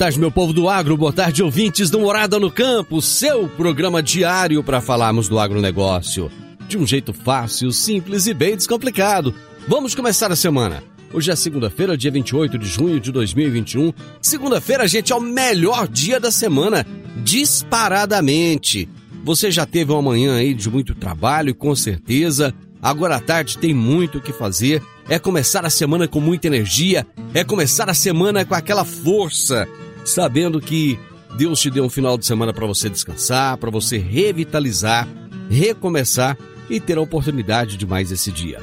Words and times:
Tarde, 0.00 0.18
meu 0.18 0.30
povo 0.30 0.54
do 0.54 0.66
agro, 0.66 0.96
boa 0.96 1.12
tarde, 1.12 1.42
ouvintes 1.42 1.90
do 1.90 2.00
Morada 2.00 2.38
no 2.38 2.50
Campo, 2.50 3.02
seu 3.02 3.46
programa 3.48 4.02
diário 4.02 4.64
para 4.64 4.80
falarmos 4.80 5.28
do 5.28 5.38
agronegócio. 5.38 6.30
De 6.66 6.78
um 6.78 6.86
jeito 6.86 7.12
fácil, 7.12 7.70
simples 7.70 8.26
e 8.26 8.32
bem 8.32 8.56
descomplicado. 8.56 9.34
Vamos 9.68 9.94
começar 9.94 10.32
a 10.32 10.36
semana. 10.36 10.82
Hoje 11.12 11.30
é 11.30 11.36
segunda-feira, 11.36 11.98
dia 11.98 12.10
28 12.10 12.56
de 12.56 12.66
junho 12.66 12.98
de 12.98 13.12
2021. 13.12 13.92
Segunda-feira, 14.22 14.88
gente, 14.88 15.12
é 15.12 15.14
o 15.14 15.20
melhor 15.20 15.86
dia 15.86 16.18
da 16.18 16.30
semana, 16.30 16.86
disparadamente. 17.22 18.88
Você 19.22 19.50
já 19.50 19.66
teve 19.66 19.92
uma 19.92 20.00
manhã 20.00 20.36
aí 20.36 20.54
de 20.54 20.70
muito 20.70 20.94
trabalho, 20.94 21.54
com 21.54 21.76
certeza. 21.76 22.54
Agora 22.80 23.16
à 23.16 23.20
tarde 23.20 23.58
tem 23.58 23.74
muito 23.74 24.16
o 24.16 24.22
que 24.22 24.32
fazer. 24.32 24.82
É 25.10 25.18
começar 25.18 25.66
a 25.66 25.70
semana 25.70 26.08
com 26.08 26.20
muita 26.20 26.46
energia, 26.46 27.06
é 27.34 27.44
começar 27.44 27.90
a 27.90 27.94
semana 27.94 28.46
com 28.46 28.54
aquela 28.54 28.84
força, 28.84 29.68
sabendo 30.04 30.60
que 30.60 30.98
Deus 31.36 31.60
te 31.60 31.70
deu 31.70 31.84
um 31.84 31.90
final 31.90 32.18
de 32.18 32.26
semana 32.26 32.52
para 32.52 32.66
você 32.66 32.88
descansar, 32.88 33.56
para 33.56 33.70
você 33.70 33.98
revitalizar, 33.98 35.08
recomeçar 35.48 36.36
e 36.68 36.80
ter 36.80 36.98
a 36.98 37.00
oportunidade 37.00 37.76
de 37.76 37.86
mais 37.86 38.10
esse 38.10 38.30
dia. 38.30 38.60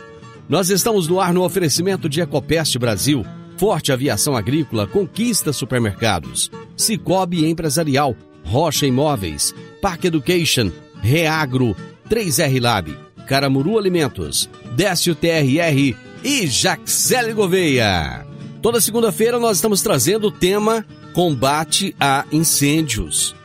Nós 0.50 0.70
estamos 0.70 1.08
no 1.08 1.20
ar 1.20 1.34
no 1.34 1.44
oferecimento 1.44 2.08
de 2.08 2.22
Ecopest 2.22 2.78
Brasil, 2.78 3.26
Forte 3.58 3.92
Aviação 3.92 4.36
Agrícola, 4.36 4.88
Conquista 4.88 5.52
Supermercados, 5.52 6.50
Cicobi 6.76 7.46
Empresarial, 7.46 8.16
Rocha 8.44 8.86
Imóveis, 8.86 9.54
Park 9.82 10.06
Education, 10.06 10.72
Reagro, 11.02 11.76
3R 12.10 12.62
Lab, 12.62 12.98
Caramuru 13.28 13.78
Alimentos, 13.78 14.50
Décio 14.76 15.14
TRR 15.14 15.96
e 16.24 16.48
Jaxele 16.48 17.34
Gouveia. 17.34 18.26
Toda 18.62 18.80
segunda-feira 18.80 19.40
nós 19.40 19.58
estamos 19.58 19.82
trazendo 19.82 20.28
o 20.28 20.32
tema 20.32 20.86
Combate 21.18 21.96
a 22.00 22.26
Incêndios. 22.32 23.36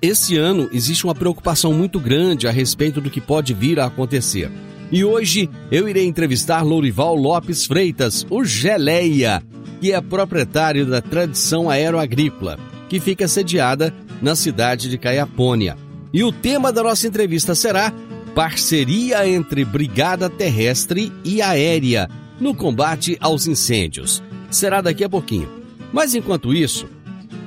Esse 0.00 0.36
ano 0.36 0.70
existe 0.72 1.02
uma 1.02 1.12
preocupação 1.12 1.72
muito 1.72 1.98
grande 1.98 2.46
a 2.46 2.52
respeito 2.52 3.00
do 3.00 3.10
que 3.10 3.20
pode 3.20 3.52
vir 3.52 3.80
a 3.80 3.86
acontecer. 3.86 4.48
E 4.92 5.04
hoje 5.04 5.50
eu 5.72 5.88
irei 5.88 6.06
entrevistar 6.06 6.62
Lourival 6.62 7.16
Lopes 7.16 7.66
Freitas, 7.66 8.24
o 8.30 8.44
Geleia, 8.44 9.42
que 9.80 9.90
é 9.90 10.00
proprietário 10.00 10.86
da 10.86 11.02
Tradição 11.02 11.68
Aeroagrícola, 11.68 12.60
que 12.88 13.00
fica 13.00 13.26
sediada 13.26 13.92
na 14.22 14.36
cidade 14.36 14.88
de 14.88 14.96
Caiapônia. 14.96 15.76
E 16.12 16.22
o 16.22 16.30
tema 16.30 16.72
da 16.72 16.84
nossa 16.84 17.08
entrevista 17.08 17.56
será 17.56 17.92
Parceria 18.36 19.28
entre 19.28 19.64
Brigada 19.64 20.30
Terrestre 20.30 21.12
e 21.24 21.42
Aérea 21.42 22.08
no 22.38 22.54
combate 22.54 23.18
aos 23.20 23.48
incêndios. 23.48 24.22
Será 24.48 24.80
daqui 24.80 25.02
a 25.02 25.08
pouquinho. 25.08 25.58
Mas 25.92 26.14
enquanto 26.14 26.54
isso, 26.54 26.86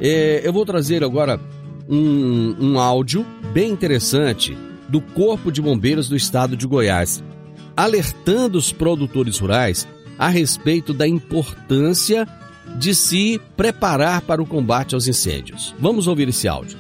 é, 0.01 0.41
eu 0.43 0.53
vou 0.53 0.65
trazer 0.65 1.03
agora 1.03 1.39
um, 1.89 2.55
um 2.59 2.79
áudio 2.79 3.25
bem 3.53 3.71
interessante 3.71 4.57
do 4.89 5.01
Corpo 5.01 5.51
de 5.51 5.61
Bombeiros 5.61 6.07
do 6.07 6.15
Estado 6.15 6.55
de 6.55 6.67
Goiás, 6.67 7.23
alertando 7.75 8.57
os 8.57 8.71
produtores 8.71 9.39
rurais 9.39 9.87
a 10.17 10.27
respeito 10.29 10.93
da 10.93 11.07
importância 11.07 12.27
de 12.77 12.95
se 12.95 13.39
preparar 13.57 14.21
para 14.21 14.41
o 14.41 14.45
combate 14.45 14.95
aos 14.95 15.07
incêndios. 15.07 15.75
Vamos 15.79 16.07
ouvir 16.07 16.29
esse 16.29 16.47
áudio. 16.47 16.77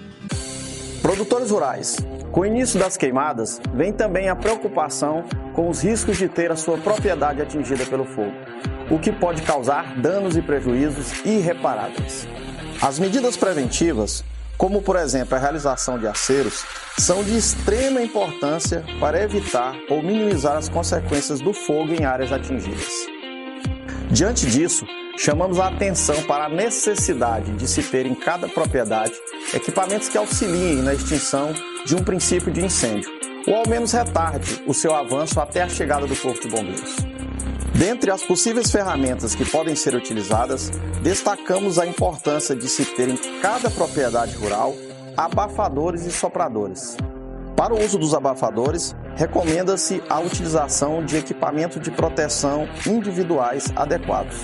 Produtores 1.01 1.51
rurais, 1.51 1.97
com 2.31 2.41
o 2.41 2.45
início 2.45 2.79
das 2.79 2.95
queimadas, 2.95 3.61
vem 3.73 3.91
também 3.91 4.29
a 4.29 4.35
preocupação 4.35 5.23
com 5.53 5.69
os 5.69 5.83
riscos 5.83 6.17
de 6.17 6.29
ter 6.29 6.51
a 6.51 6.55
sua 6.55 6.77
propriedade 6.77 7.41
atingida 7.41 7.85
pelo 7.85 8.05
fogo, 8.05 8.33
o 8.89 8.97
que 8.97 9.11
pode 9.11 9.41
causar 9.41 9.99
danos 9.99 10.37
e 10.37 10.41
prejuízos 10.41 11.23
irreparáveis. 11.25 12.27
As 12.83 12.99
medidas 12.99 13.37
preventivas 13.37 14.23
como 14.57 14.81
por 14.81 14.95
exemplo 14.95 15.35
a 15.35 15.39
realização 15.39 15.97
de 15.97 16.07
aceros, 16.07 16.63
são 16.97 17.23
de 17.23 17.35
extrema 17.35 18.01
importância 18.01 18.83
para 18.99 19.21
evitar 19.21 19.75
ou 19.89 20.01
minimizar 20.01 20.55
as 20.57 20.69
consequências 20.69 21.41
do 21.41 21.53
fogo 21.53 21.93
em 21.93 22.05
áreas 22.05 22.31
atingidas. 22.31 22.87
Diante 24.11 24.45
disso, 24.45 24.85
chamamos 25.17 25.59
a 25.59 25.67
atenção 25.67 26.23
para 26.23 26.45
a 26.45 26.49
necessidade 26.49 27.51
de 27.53 27.67
se 27.67 27.83
ter 27.83 28.05
em 28.05 28.15
cada 28.15 28.47
propriedade 28.47 29.13
equipamentos 29.53 30.07
que 30.07 30.17
auxiliem 30.17 30.81
na 30.81 30.93
extinção 30.93 31.53
de 31.85 31.95
um 31.95 32.03
princípio 32.03 32.51
de 32.51 32.63
incêndio, 32.63 33.11
ou 33.47 33.55
ao 33.55 33.67
menos 33.67 33.91
retarde 33.91 34.63
o 34.65 34.73
seu 34.73 34.95
avanço 34.95 35.39
até 35.39 35.63
a 35.63 35.69
chegada 35.69 36.07
do 36.07 36.15
Corpo 36.15 36.39
de 36.41 36.47
Bombeiros. 36.47 37.12
Dentre 37.75 38.11
as 38.11 38.23
possíveis 38.23 38.71
ferramentas 38.71 39.33
que 39.33 39.43
podem 39.43 39.75
ser 39.75 39.95
utilizadas, 39.95 40.69
destacamos 41.01 41.79
a 41.79 41.85
importância 41.87 42.55
de 42.55 42.69
se 42.69 42.85
ter 42.85 43.09
em 43.09 43.17
cada 43.41 43.69
propriedade 43.71 44.35
rural 44.35 44.75
abafadores 45.17 46.05
e 46.05 46.11
sopradores. 46.11 46.95
Para 47.55 47.73
o 47.73 47.83
uso 47.83 47.97
dos 47.97 48.13
abafadores, 48.13 48.95
recomenda-se 49.15 50.01
a 50.09 50.19
utilização 50.19 51.03
de 51.03 51.17
equipamentos 51.17 51.81
de 51.81 51.91
proteção 51.91 52.67
individuais 52.85 53.65
adequados. 53.75 54.37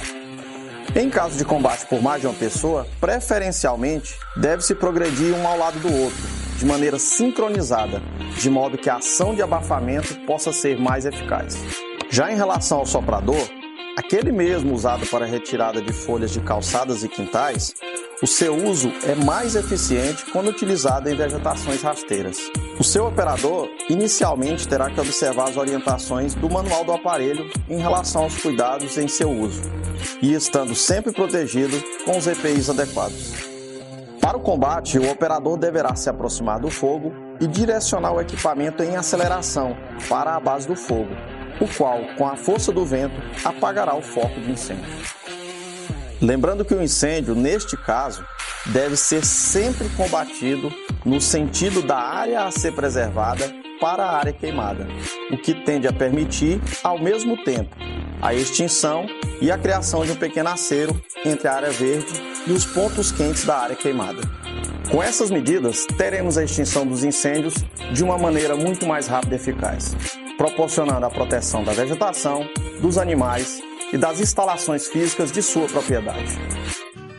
Em 0.96 1.10
caso 1.10 1.38
de 1.38 1.46
combate 1.46 1.86
por 1.86 2.02
mais 2.02 2.22
de 2.22 2.28
uma 2.28 2.34
pessoa, 2.34 2.88
preferencialmente 3.00 4.18
deve-se 4.36 4.74
progredir 4.74 5.36
um 5.36 5.48
ao 5.48 5.58
lado 5.58 5.80
do 5.80 5.94
outro, 5.94 6.20
de 6.58 6.66
maneira 6.66 6.98
sincronizada, 6.98 8.02
de 8.38 8.50
modo 8.50 8.78
que 8.78 8.90
a 8.90 8.96
ação 8.96 9.36
de 9.36 9.42
abafamento 9.42 10.16
possa 10.26 10.52
ser 10.52 10.80
mais 10.80 11.06
eficaz. 11.06 11.58
Já 12.12 12.32
em 12.32 12.36
relação 12.36 12.80
ao 12.80 12.88
soprador, 12.88 13.48
aquele 13.96 14.32
mesmo 14.32 14.74
usado 14.74 15.06
para 15.08 15.28
retirada 15.28 15.80
de 15.80 15.94
folhas 15.94 16.32
de 16.32 16.40
calçadas 16.40 17.04
e 17.04 17.08
quintais, 17.08 17.76
o 18.20 18.26
seu 18.26 18.56
uso 18.56 18.92
é 19.04 19.14
mais 19.14 19.56
eficiente 19.56 20.26
quando 20.32 20.50
utilizado 20.50 21.08
em 21.08 21.16
vegetações 21.16 21.84
rasteiras. 21.84 22.38
O 22.80 22.84
seu 22.84 23.06
operador 23.06 23.70
inicialmente 23.88 24.68
terá 24.68 24.90
que 24.90 25.00
observar 25.00 25.50
as 25.50 25.58
orientações 25.58 26.34
do 26.34 26.50
manual 26.50 26.84
do 26.84 26.94
aparelho 26.94 27.48
em 27.70 27.78
relação 27.78 28.24
aos 28.24 28.42
cuidados 28.42 28.98
em 28.98 29.08
seu 29.08 29.30
uso 29.30 29.62
e 30.20 30.34
estando 30.34 30.74
sempre 30.74 31.14
protegido 31.14 31.80
com 32.06 32.18
os 32.18 32.26
EPIs 32.26 32.72
adequados. 32.72 33.34
Para 34.20 34.36
o 34.36 34.42
combate, 34.42 34.98
o 34.98 35.12
operador 35.12 35.58
deverá 35.58 35.96
se 35.96 36.10
aproximar 36.10 36.60
do 36.60 36.72
fogo 36.72 37.14
e 37.40 37.46
direcionar 37.46 38.14
o 38.14 38.20
equipamento 38.20 38.82
em 38.82 38.96
aceleração 38.96 39.78
para 40.10 40.36
a 40.36 40.40
base 40.40 40.68
do 40.68 40.76
fogo, 40.76 41.16
o 41.60 41.68
qual, 41.68 42.02
com 42.18 42.28
a 42.28 42.36
força 42.36 42.72
do 42.72 42.86
vento, 42.86 43.16
apagará 43.44 43.96
o 43.96 44.02
foco 44.02 44.40
de 44.40 44.52
incêndio. 44.52 44.86
Lembrando 46.22 46.66
que 46.66 46.74
o 46.74 46.82
incêndio, 46.82 47.34
neste 47.34 47.78
caso, 47.78 48.26
deve 48.66 48.98
ser 48.98 49.26
sempre 49.26 49.88
combatido 49.90 50.72
no 51.06 51.22
sentido 51.22 51.82
da 51.82 51.98
área 51.98 52.44
a 52.44 52.52
ser 52.52 52.74
preservada 52.74 53.50
para 53.80 54.04
a 54.04 54.18
área 54.18 54.34
queimada, 54.34 54.86
o 55.32 55.38
que 55.38 55.54
tende 55.54 55.88
a 55.88 55.94
permitir, 55.94 56.62
ao 56.84 57.00
mesmo 57.00 57.42
tempo, 57.44 57.76
a 58.22 58.34
extinção 58.34 59.06
e 59.40 59.50
a 59.50 59.58
criação 59.58 60.06
de 60.06 60.12
um 60.12 60.16
pequeno 60.16 60.50
acero 60.50 61.02
entre 61.26 61.48
a 61.48 61.54
área 61.54 61.72
verde 61.72 62.12
e 62.46 62.52
os 62.52 62.66
pontos 62.66 63.12
quentes 63.12 63.46
da 63.46 63.58
área 63.58 63.76
queimada. 63.76 64.22
Com 64.92 65.02
essas 65.02 65.30
medidas, 65.30 65.86
teremos 65.98 66.38
a 66.38 66.44
extinção 66.44 66.86
dos 66.86 67.04
incêndios 67.04 67.54
de 67.94 68.04
uma 68.04 68.18
maneira 68.18 68.56
muito 68.56 68.86
mais 68.86 69.08
rápida 69.08 69.36
e 69.36 69.38
eficaz. 69.38 69.96
Proporcionando 70.40 71.06
a 71.06 71.10
proteção 71.10 71.66
da 71.66 71.74
vegetação, 71.74 72.48
dos 72.82 72.98
animais 72.98 73.62
e 73.92 73.98
das 73.98 74.22
instalações 74.22 74.88
físicas 74.88 75.34
de 75.34 75.42
sua 75.44 75.68
propriedade. 75.68 76.40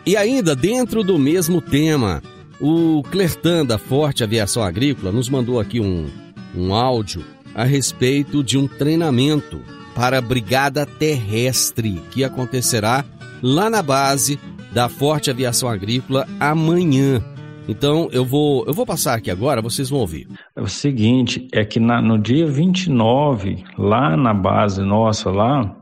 E 0.07 0.17
ainda 0.17 0.57
dentro 0.57 1.05
do 1.05 1.19
mesmo 1.19 1.61
tema, 1.61 2.23
o 2.59 3.03
Clertan 3.11 3.67
da 3.67 3.77
Forte 3.77 4.25
Aviação 4.25 4.63
Agrícola 4.63 5.13
nos 5.13 5.29
mandou 5.29 5.61
aqui 5.61 5.79
um, 5.81 6.09
um 6.57 6.73
áudio 6.75 7.23
a 7.55 7.63
respeito 7.63 8.43
de 8.43 8.57
um 8.57 8.67
treinamento 8.67 9.61
para 9.95 10.17
a 10.17 10.23
Brigada 10.23 10.87
Terrestre 10.87 12.03
que 12.11 12.25
acontecerá 12.25 13.05
lá 13.43 13.69
na 13.69 13.83
base 13.83 14.41
da 14.73 14.89
Forte 14.89 15.31
Aviação 15.31 15.69
Agrícola 15.69 16.27
amanhã. 16.41 17.23
Então 17.71 18.09
eu 18.11 18.25
vou 18.25 18.65
eu 18.67 18.75
vou 18.75 18.85
passar 18.85 19.15
aqui 19.15 19.31
agora, 19.31 19.63
vocês 19.63 19.89
vão 19.89 20.01
ouvir. 20.01 20.27
É 20.57 20.61
o 20.61 20.67
seguinte, 20.67 21.47
é 21.53 21.65
que 21.65 21.79
na, 21.79 22.03
no 22.03 22.19
dia 22.19 22.45
29, 22.45 23.65
lá 23.79 24.17
na 24.17 24.35
base 24.35 24.83
nossa 24.83 25.31
lá, 25.31 25.77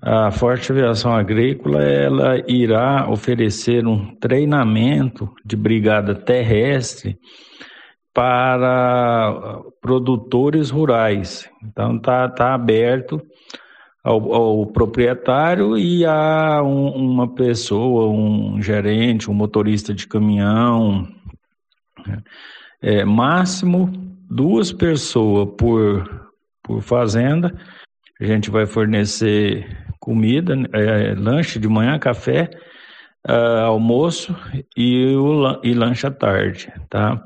a 0.00 0.30
Forte 0.30 0.70
Aviação 0.70 1.12
Agrícola 1.12 1.82
ela 1.82 2.36
irá 2.46 3.10
oferecer 3.10 3.84
um 3.84 4.14
treinamento 4.20 5.28
de 5.44 5.56
brigada 5.56 6.14
terrestre 6.14 7.18
para 8.14 9.62
produtores 9.80 10.70
rurais. 10.70 11.50
Então 11.60 11.98
tá, 11.98 12.28
tá 12.28 12.54
aberto 12.54 13.20
ao, 14.04 14.34
ao 14.34 14.66
proprietário 14.66 15.78
e 15.78 16.04
a 16.04 16.62
um, 16.62 16.90
uma 16.90 17.26
pessoa, 17.26 18.10
um 18.10 18.60
gerente, 18.60 19.30
um 19.30 19.34
motorista 19.34 19.94
de 19.94 20.06
caminhão, 20.06 21.08
né? 22.06 22.22
é, 22.82 23.02
máximo 23.02 23.90
duas 24.28 24.70
pessoas 24.70 25.48
por, 25.56 26.30
por 26.62 26.82
fazenda. 26.82 27.58
A 28.20 28.24
gente 28.24 28.50
vai 28.50 28.66
fornecer 28.66 29.66
comida, 29.98 30.54
é, 30.74 31.14
lanche 31.14 31.58
de 31.58 31.66
manhã, 31.66 31.98
café, 31.98 32.50
uh, 33.26 33.64
almoço 33.64 34.36
e, 34.76 35.16
o, 35.16 35.60
e 35.62 35.72
lanche 35.72 36.06
à 36.06 36.10
tarde, 36.10 36.70
tá? 36.90 37.24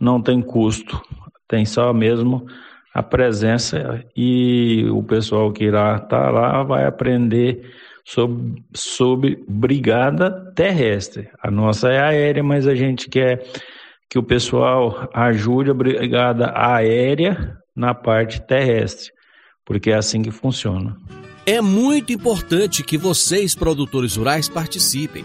Não 0.00 0.22
tem 0.22 0.40
custo, 0.40 1.00
tem 1.46 1.66
só 1.66 1.92
mesmo 1.92 2.46
a 2.94 3.02
presença 3.02 4.04
e 4.16 4.86
o 4.88 5.02
pessoal 5.02 5.52
que 5.52 5.64
irá 5.64 5.96
estar 5.96 6.08
tá 6.08 6.30
lá 6.30 6.62
vai 6.62 6.86
aprender 6.86 7.68
sobre, 8.04 8.62
sobre 8.72 9.44
brigada 9.48 10.30
terrestre. 10.54 11.28
A 11.42 11.50
nossa 11.50 11.88
é 11.90 12.00
aérea, 12.00 12.42
mas 12.42 12.68
a 12.68 12.74
gente 12.74 13.08
quer 13.08 13.44
que 14.08 14.16
o 14.16 14.22
pessoal 14.22 15.10
ajude 15.12 15.70
a 15.70 15.74
brigada 15.74 16.52
aérea 16.54 17.58
na 17.74 17.92
parte 17.92 18.40
terrestre, 18.40 19.10
porque 19.64 19.90
é 19.90 19.96
assim 19.96 20.22
que 20.22 20.30
funciona. 20.30 20.96
É 21.44 21.60
muito 21.60 22.12
importante 22.12 22.84
que 22.84 22.96
vocês, 22.96 23.56
produtores 23.56 24.16
rurais, 24.16 24.48
participem. 24.48 25.24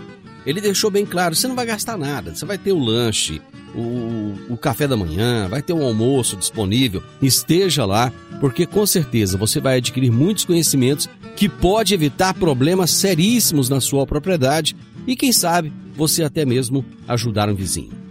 Ele 0.50 0.60
deixou 0.60 0.90
bem 0.90 1.06
claro: 1.06 1.36
você 1.36 1.48
não 1.48 1.56
vai 1.56 1.68
gastar 1.68 1.96
nada, 1.96 2.34
você 2.34 2.44
vai 2.44 2.58
ter 2.58 2.72
o 2.72 2.80
lanche, 2.80 3.40
o, 3.76 4.34
o 4.54 4.58
café 4.58 4.88
da 4.88 4.98
manhã, 4.98 5.48
vai 5.48 5.62
ter 5.62 5.74
um 5.74 5.84
almoço 5.84 6.36
disponível. 6.36 7.04
Esteja 7.22 7.86
lá, 7.86 8.12
porque 8.40 8.66
com 8.66 8.84
certeza 8.84 9.38
você 9.38 9.60
vai 9.60 9.78
adquirir 9.78 10.12
muitos 10.12 10.46
conhecimentos 10.46 11.08
que 11.36 11.48
pode 11.48 11.94
evitar 11.94 12.34
problemas 12.34 12.90
seríssimos 12.90 13.70
na 13.70 13.80
sua 13.80 14.08
propriedade 14.08 14.76
e, 15.06 15.16
quem 15.16 15.32
sabe, 15.32 15.72
você 15.96 16.24
até 16.24 16.44
mesmo 16.46 16.84
ajudar 17.08 17.48
um 17.48 17.54
vizinho. 17.54 18.09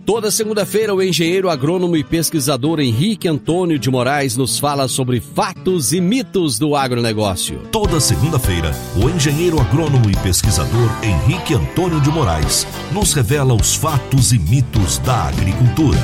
Toda 0.07 0.31
segunda-feira, 0.31 0.95
o 0.95 1.03
engenheiro 1.03 1.51
agrônomo 1.51 1.97
e 1.97 2.05
pesquisador 2.05 2.79
Henrique 2.79 3.27
Antônio 3.27 3.77
de 3.77 3.91
Moraes 3.91 4.37
nos 4.37 4.61
fala 4.61 4.87
sobre 4.87 5.21
fatos 5.21 5.93
e 5.93 6.01
mitos 6.01 6.57
do 6.57 6.77
agronegócio. 6.77 7.59
Toda 7.73 7.99
segunda-feira, 7.99 8.71
o 8.97 9.11
engenheiro 9.11 9.61
agrônomo 9.61 10.09
e 10.09 10.17
pesquisador 10.23 10.89
Henrique 11.03 11.53
Antônio 11.53 12.01
de 12.01 12.11
Moraes 12.11 12.65
nos 12.93 13.13
revela 13.13 13.53
os 13.55 13.75
fatos 13.75 14.33
e 14.33 14.39
mitos 14.39 14.99
da 14.99 15.25
agricultura. 15.25 15.99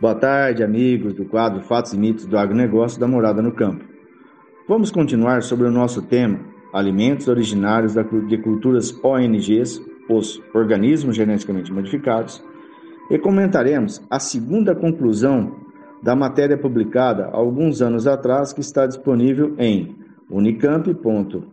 Boa 0.00 0.14
tarde, 0.14 0.62
amigos 0.62 1.14
do 1.14 1.24
quadro 1.24 1.64
Fatos 1.64 1.94
e 1.94 1.98
Mitos 1.98 2.26
do 2.26 2.38
Agronegócio 2.38 3.00
da 3.00 3.08
Morada 3.08 3.42
no 3.42 3.50
Campo. 3.50 3.84
Vamos 4.68 4.92
continuar 4.92 5.42
sobre 5.42 5.66
o 5.66 5.70
nosso 5.72 6.00
tema, 6.00 6.38
alimentos 6.72 7.26
originários 7.26 7.94
de 7.94 8.38
culturas 8.38 8.96
ONGs 9.02 9.80
os 10.08 10.42
organismos 10.54 11.16
geneticamente 11.16 11.72
modificados, 11.72 12.42
e 13.10 13.18
comentaremos 13.18 14.02
a 14.10 14.18
segunda 14.18 14.74
conclusão 14.74 15.54
da 16.02 16.14
matéria 16.14 16.58
publicada 16.58 17.26
alguns 17.32 17.80
anos 17.80 18.06
atrás, 18.06 18.52
que 18.52 18.60
está 18.60 18.86
disponível 18.86 19.54
em 19.58 19.96
unicamp.br 20.30 21.46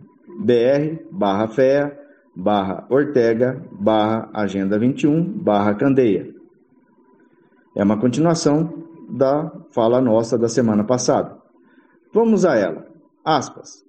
barra 1.12 1.48
FEA 1.48 2.00
barra 2.36 2.86
Ortega 2.90 3.64
barra 3.72 4.30
Agenda 4.34 4.78
21 4.80 5.24
barra 5.24 5.76
Candeia. 5.76 6.34
É 7.76 7.84
uma 7.84 7.98
continuação 7.98 8.84
da 9.10 9.52
fala 9.72 10.02
nossa 10.02 10.38
da 10.38 10.48
semana 10.48 10.84
passada. 10.84 11.38
Vamos 12.14 12.46
a 12.46 12.56
ela. 12.56 12.86
Aspas. 13.24 13.84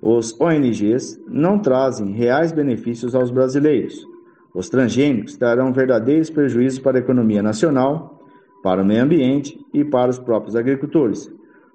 Os 0.00 0.40
ONGs 0.40 1.20
não 1.26 1.58
trazem 1.58 2.12
reais 2.12 2.52
benefícios 2.52 3.14
aos 3.14 3.30
brasileiros. 3.30 4.06
Os 4.54 4.68
transgênicos 4.68 5.36
trarão 5.36 5.72
verdadeiros 5.72 6.30
prejuízos 6.30 6.78
para 6.78 6.98
a 6.98 7.00
economia 7.00 7.42
nacional, 7.42 8.22
para 8.62 8.82
o 8.82 8.84
meio 8.84 9.02
ambiente 9.02 9.58
e 9.74 9.84
para 9.84 10.10
os 10.10 10.18
próprios 10.18 10.54
agricultores, 10.54 11.30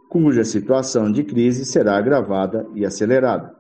cuja 0.10 0.44
situação 0.44 1.12
de 1.12 1.24
crise 1.24 1.65
será 1.65 1.98
agravada 1.98 2.65
e 2.74 2.86
acelerada. 2.86 3.56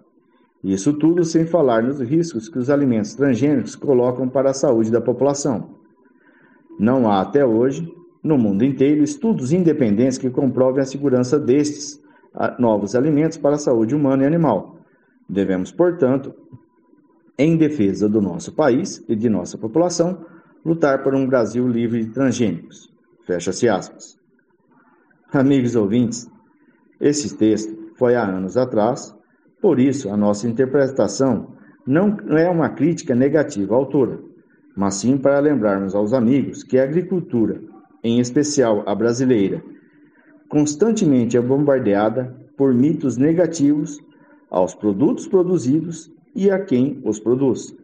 Isso 0.63 0.93
tudo 0.93 1.25
sem 1.25 1.45
falar 1.45 1.83
nos 1.83 1.99
riscos 1.99 2.47
que 2.47 2.57
os 2.57 2.69
alimentos 2.69 3.15
transgênicos 3.15 3.75
colocam 3.75 4.29
para 4.29 4.51
a 4.51 4.53
saúde 4.53 4.89
da 4.91 5.01
população. 5.01 5.71
Não 6.79 7.09
há 7.09 7.21
até 7.21 7.45
hoje, 7.45 7.91
no 8.23 8.37
mundo 8.37 8.63
inteiro, 8.63 9.03
estudos 9.03 9.51
independentes 9.51 10.17
que 10.17 10.29
comprovem 10.29 10.81
a 10.81 10.85
segurança 10.85 11.37
destes 11.37 12.02
novos 12.57 12.95
alimentos 12.95 13.37
para 13.37 13.55
a 13.55 13.59
saúde 13.59 13.95
humana 13.95 14.23
e 14.23 14.27
animal. 14.27 14.77
Devemos, 15.27 15.71
portanto, 15.71 16.33
em 17.37 17.57
defesa 17.57 18.07
do 18.07 18.21
nosso 18.21 18.53
país 18.53 19.03
e 19.07 19.15
de 19.15 19.29
nossa 19.29 19.57
população, 19.57 20.25
lutar 20.65 21.03
por 21.03 21.15
um 21.15 21.27
Brasil 21.27 21.67
livre 21.67 22.03
de 22.05 22.11
transgênicos. 22.11 22.91
Fecha-se 23.25 23.67
aspas. 23.67 24.17
Amigos 25.31 25.75
ouvintes, 25.75 26.29
esse 26.99 27.35
texto 27.35 27.91
foi 27.95 28.15
há 28.15 28.23
anos 28.23 28.55
atrás, 28.55 29.15
por 29.61 29.79
isso 29.79 30.09
a 30.09 30.17
nossa 30.17 30.47
interpretação 30.47 31.55
não 31.85 32.17
é 32.37 32.49
uma 32.49 32.69
crítica 32.69 33.15
negativa 33.15 33.73
à 33.73 33.77
autora, 33.77 34.19
mas 34.75 34.95
sim 34.95 35.17
para 35.17 35.39
lembrarmos 35.39 35.95
aos 35.95 36.13
amigos 36.13 36.63
que 36.63 36.77
a 36.77 36.83
agricultura, 36.83 37.61
em 38.03 38.19
especial 38.19 38.83
a 38.85 38.95
brasileira, 38.95 39.63
constantemente 40.53 41.35
é 41.35 41.41
bombardeada 41.41 42.31
por 42.55 42.75
mitos 42.75 43.17
negativos 43.17 43.99
aos 44.51 44.75
produtos 44.75 45.27
produzidos 45.27 46.11
e 46.35 46.51
a 46.51 46.59
quem 46.59 47.01
os 47.03 47.19
produz. 47.19 47.75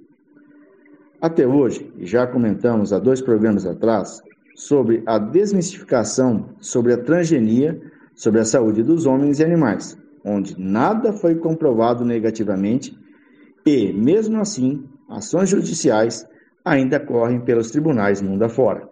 Até 1.19 1.47
hoje, 1.47 1.91
já 2.01 2.27
comentamos 2.27 2.93
há 2.93 2.99
dois 2.99 3.21
programas 3.21 3.65
atrás 3.65 4.21
sobre 4.53 5.01
a 5.07 5.17
desmistificação 5.17 6.49
sobre 6.59 6.93
a 6.93 6.97
transgenia 6.99 7.81
sobre 8.13 8.39
a 8.39 8.45
saúde 8.45 8.83
dos 8.83 9.07
homens 9.07 9.39
e 9.39 9.43
animais, 9.43 9.97
onde 10.23 10.55
nada 10.59 11.11
foi 11.11 11.33
comprovado 11.33 12.05
negativamente 12.05 12.95
e, 13.65 13.91
mesmo 13.91 14.39
assim, 14.39 14.87
ações 15.09 15.49
judiciais 15.49 16.23
ainda 16.63 16.99
correm 16.99 17.39
pelos 17.41 17.71
tribunais 17.71 18.21
mundo 18.21 18.43
afora. 18.43 18.87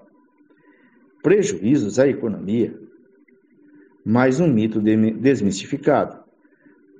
Prejuízos 1.22 2.00
à 2.00 2.07
economia? 2.07 2.87
Mais 4.07 4.39
um 4.39 4.47
mito 4.47 4.79
desmistificado. 4.79 6.17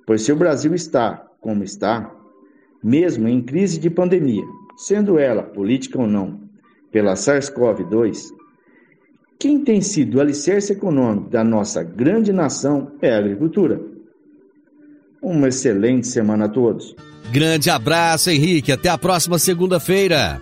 Pois 0.05 0.23
se 0.23 0.31
o 0.33 0.35
Brasil 0.35 0.75
está 0.75 1.25
como 1.39 1.63
está, 1.63 2.13
mesmo 2.83 3.29
em 3.29 3.41
crise 3.41 3.79
de 3.79 3.89
pandemia, 3.89 4.43
sendo 4.75 5.17
ela 5.17 5.41
política 5.41 6.01
ou 6.01 6.05
não, 6.05 6.41
pela 6.91 7.13
SARS-CoV-2, 7.13 8.33
quem 9.39 9.63
tem 9.63 9.79
sido 9.79 10.15
o 10.15 10.19
alicerce 10.19 10.73
econômico 10.73 11.29
da 11.29 11.45
nossa 11.45 11.81
grande 11.81 12.33
nação 12.33 12.91
é 13.01 13.13
a 13.13 13.19
agricultura. 13.19 13.79
Uma 15.21 15.47
excelente 15.47 16.07
semana 16.07 16.43
a 16.45 16.49
todos. 16.49 16.93
Grande 17.31 17.69
abraço, 17.69 18.29
Henrique. 18.29 18.69
Até 18.69 18.89
a 18.89 18.97
próxima 18.97 19.39
segunda-feira. 19.39 20.41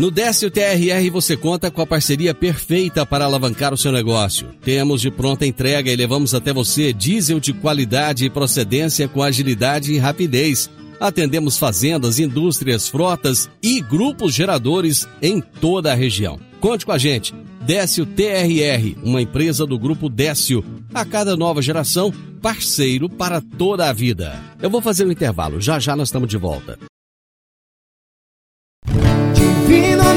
No 0.00 0.10
Décio 0.10 0.50
TRR 0.50 1.10
você 1.12 1.36
conta 1.36 1.70
com 1.70 1.82
a 1.82 1.86
parceria 1.86 2.32
perfeita 2.34 3.04
para 3.04 3.26
alavancar 3.26 3.74
o 3.74 3.76
seu 3.76 3.92
negócio. 3.92 4.48
Temos 4.62 5.02
de 5.02 5.10
pronta 5.10 5.44
entrega 5.44 5.92
e 5.92 5.94
levamos 5.96 6.32
até 6.32 6.54
você 6.54 6.90
diesel 6.90 7.38
de 7.38 7.52
qualidade 7.52 8.24
e 8.24 8.30
procedência 8.30 9.06
com 9.06 9.22
agilidade 9.22 9.92
e 9.92 9.98
rapidez. 9.98 10.70
Atendemos 10.98 11.58
fazendas, 11.58 12.18
indústrias, 12.18 12.88
frotas 12.88 13.50
e 13.62 13.82
grupos 13.82 14.32
geradores 14.32 15.06
em 15.20 15.38
toda 15.38 15.92
a 15.92 15.94
região. 15.94 16.40
Conte 16.60 16.86
com 16.86 16.92
a 16.92 16.98
gente. 16.98 17.34
Décio 17.60 18.06
TRR, 18.06 18.96
uma 19.02 19.20
empresa 19.20 19.66
do 19.66 19.78
grupo 19.78 20.08
Décio. 20.08 20.64
A 20.94 21.04
cada 21.04 21.36
nova 21.36 21.60
geração, 21.60 22.10
parceiro 22.40 23.06
para 23.06 23.42
toda 23.42 23.90
a 23.90 23.92
vida. 23.92 24.40
Eu 24.62 24.70
vou 24.70 24.80
fazer 24.80 25.06
um 25.06 25.12
intervalo, 25.12 25.60
já 25.60 25.78
já 25.78 25.94
nós 25.94 26.08
estamos 26.08 26.30
de 26.30 26.38
volta. 26.38 26.78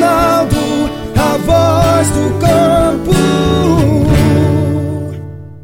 Ronaldo, 0.03 0.57
a 1.15 1.37
voz 1.37 2.09
do 2.09 2.39
campo. 2.39 3.13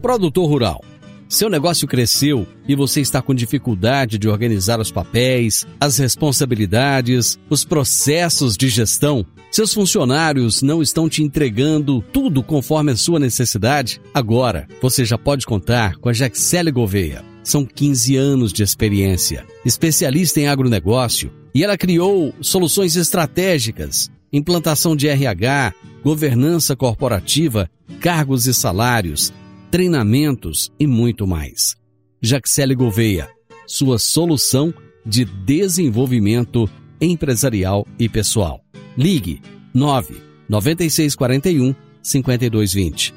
Produtor 0.02 0.50
Rural. 0.50 0.82
Seu 1.28 1.50
negócio 1.50 1.88
cresceu 1.88 2.48
e 2.68 2.74
você 2.74 3.02
está 3.02 3.22
com 3.22 3.36
dificuldade 3.36 4.18
de 4.18 4.28
organizar 4.28 4.80
os 4.80 4.92
papéis, 4.92 5.68
as 5.80 5.98
responsabilidades, 5.98 7.38
os 7.50 7.64
processos 7.64 8.58
de 8.58 8.68
gestão? 8.70 9.24
Seus 9.52 9.74
funcionários 9.74 10.64
não 10.64 10.82
estão 10.82 11.08
te 11.08 11.22
entregando 11.22 12.02
tudo 12.14 12.42
conforme 12.42 12.94
a 12.94 12.96
sua 12.96 13.20
necessidade? 13.20 14.02
Agora, 14.14 14.68
você 14.82 15.06
já 15.06 15.18
pode 15.20 15.46
contar 15.46 15.98
com 15.98 16.10
a 16.10 16.14
Jaxele 16.14 16.72
Gouveia. 16.72 17.24
São 17.44 17.64
15 17.66 18.16
anos 18.16 18.54
de 18.54 18.64
experiência, 18.64 19.46
especialista 19.66 20.40
em 20.40 20.48
agronegócio, 20.48 21.32
e 21.54 21.64
ela 21.64 21.78
criou 21.78 22.34
soluções 22.42 22.96
estratégicas, 22.96 24.10
implantação 24.32 24.96
de 24.96 25.08
RH, 25.08 25.74
governança 26.04 26.76
corporativa, 26.76 27.70
cargos 28.00 28.48
e 28.48 28.54
salários, 28.54 29.34
treinamentos 29.72 30.72
e 30.80 30.88
muito 30.88 31.28
mais. 31.28 31.76
Jaxele 32.22 32.76
Gouveia, 32.76 33.30
sua 33.66 33.98
solução 33.98 34.74
de 35.06 35.26
desenvolvimento 35.26 36.70
empresarial 37.02 37.88
e 37.98 38.10
pessoal. 38.10 38.62
Ligue 38.98 39.42
9 39.74 40.22
9641 40.48 41.76
5220. 42.02 43.14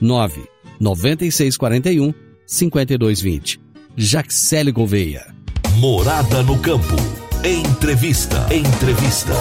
9 0.00 0.42
9641 0.80 2.12
5220. 2.46 3.60
Jaxele 3.96 4.72
Gouveia. 4.72 5.34
Morada 5.76 6.42
no 6.42 6.58
campo. 6.58 6.96
Entrevista. 7.44 8.46
Entrevista. 8.54 9.32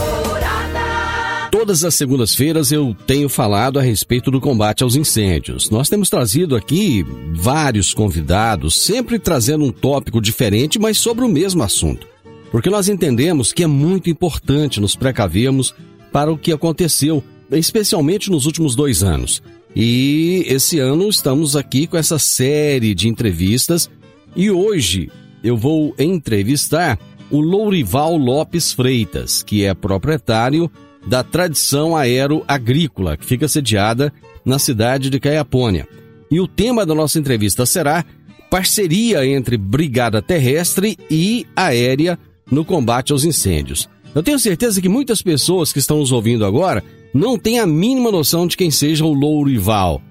Todas 1.51 1.83
as 1.83 1.95
segundas-feiras 1.95 2.71
eu 2.71 2.95
tenho 3.05 3.27
falado 3.27 3.77
a 3.77 3.81
respeito 3.81 4.31
do 4.31 4.39
combate 4.39 4.83
aos 4.83 4.95
incêndios. 4.95 5.69
Nós 5.69 5.89
temos 5.89 6.09
trazido 6.09 6.55
aqui 6.55 7.05
vários 7.33 7.93
convidados, 7.93 8.73
sempre 8.75 9.19
trazendo 9.19 9.65
um 9.65 9.71
tópico 9.71 10.21
diferente, 10.21 10.79
mas 10.79 10.97
sobre 10.97 11.25
o 11.25 11.27
mesmo 11.27 11.61
assunto. 11.61 12.07
Porque 12.51 12.69
nós 12.69 12.87
entendemos 12.87 13.51
que 13.51 13.63
é 13.63 13.67
muito 13.67 14.09
importante 14.09 14.79
nos 14.79 14.95
precavermos 14.95 15.75
para 16.09 16.31
o 16.31 16.37
que 16.37 16.53
aconteceu, 16.53 17.21
especialmente 17.51 18.31
nos 18.31 18.45
últimos 18.45 18.73
dois 18.73 19.03
anos. 19.03 19.43
E 19.75 20.45
esse 20.47 20.79
ano 20.79 21.09
estamos 21.09 21.57
aqui 21.57 21.85
com 21.85 21.97
essa 21.97 22.17
série 22.17 22.95
de 22.95 23.09
entrevistas 23.09 23.89
e 24.37 24.49
hoje 24.49 25.09
eu 25.43 25.57
vou 25.57 25.93
entrevistar 25.99 26.97
o 27.29 27.41
Lourival 27.41 28.15
Lopes 28.15 28.71
Freitas, 28.71 29.43
que 29.43 29.65
é 29.65 29.73
proprietário 29.73 30.71
da 31.05 31.23
Tradição 31.23 31.95
Aero 31.95 32.43
Agrícola, 32.47 33.17
que 33.17 33.25
fica 33.25 33.47
sediada 33.47 34.13
na 34.45 34.59
cidade 34.59 35.09
de 35.09 35.19
Caiapônia. 35.19 35.87
E 36.29 36.39
o 36.39 36.47
tema 36.47 36.85
da 36.85 36.95
nossa 36.95 37.19
entrevista 37.19 37.65
será 37.65 38.05
parceria 38.49 39.25
entre 39.25 39.57
Brigada 39.57 40.21
Terrestre 40.21 40.97
e 41.09 41.45
Aérea 41.55 42.17
no 42.49 42.65
combate 42.65 43.11
aos 43.11 43.23
incêndios. 43.23 43.89
Eu 44.13 44.21
tenho 44.21 44.39
certeza 44.39 44.81
que 44.81 44.89
muitas 44.89 45.21
pessoas 45.21 45.71
que 45.71 45.79
estão 45.79 45.99
nos 45.99 46.11
ouvindo 46.11 46.45
agora 46.45 46.83
não 47.13 47.37
têm 47.37 47.59
a 47.59 47.67
mínima 47.67 48.11
noção 48.11 48.45
de 48.45 48.57
quem 48.57 48.69
seja 48.69 49.05
o 49.05 49.13
Lourival. 49.13 50.01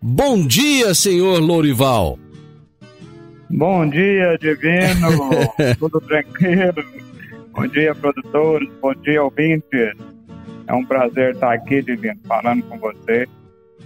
Bom 0.00 0.46
dia, 0.46 0.94
senhor 0.94 1.40
Lourival! 1.40 2.18
Bom 3.50 3.88
dia, 3.88 4.36
Divino. 4.38 5.08
Tudo 5.78 6.00
tranquilo? 6.02 6.84
Bom 7.52 7.66
dia, 7.66 7.94
produtores. 7.94 8.68
Bom 8.80 8.94
dia, 8.94 9.22
ouvintes. 9.24 9.96
É 10.68 10.74
um 10.74 10.84
prazer 10.84 11.34
estar 11.34 11.54
aqui, 11.54 11.80
Divino, 11.80 12.20
falando 12.26 12.62
com 12.64 12.78
você. 12.78 13.26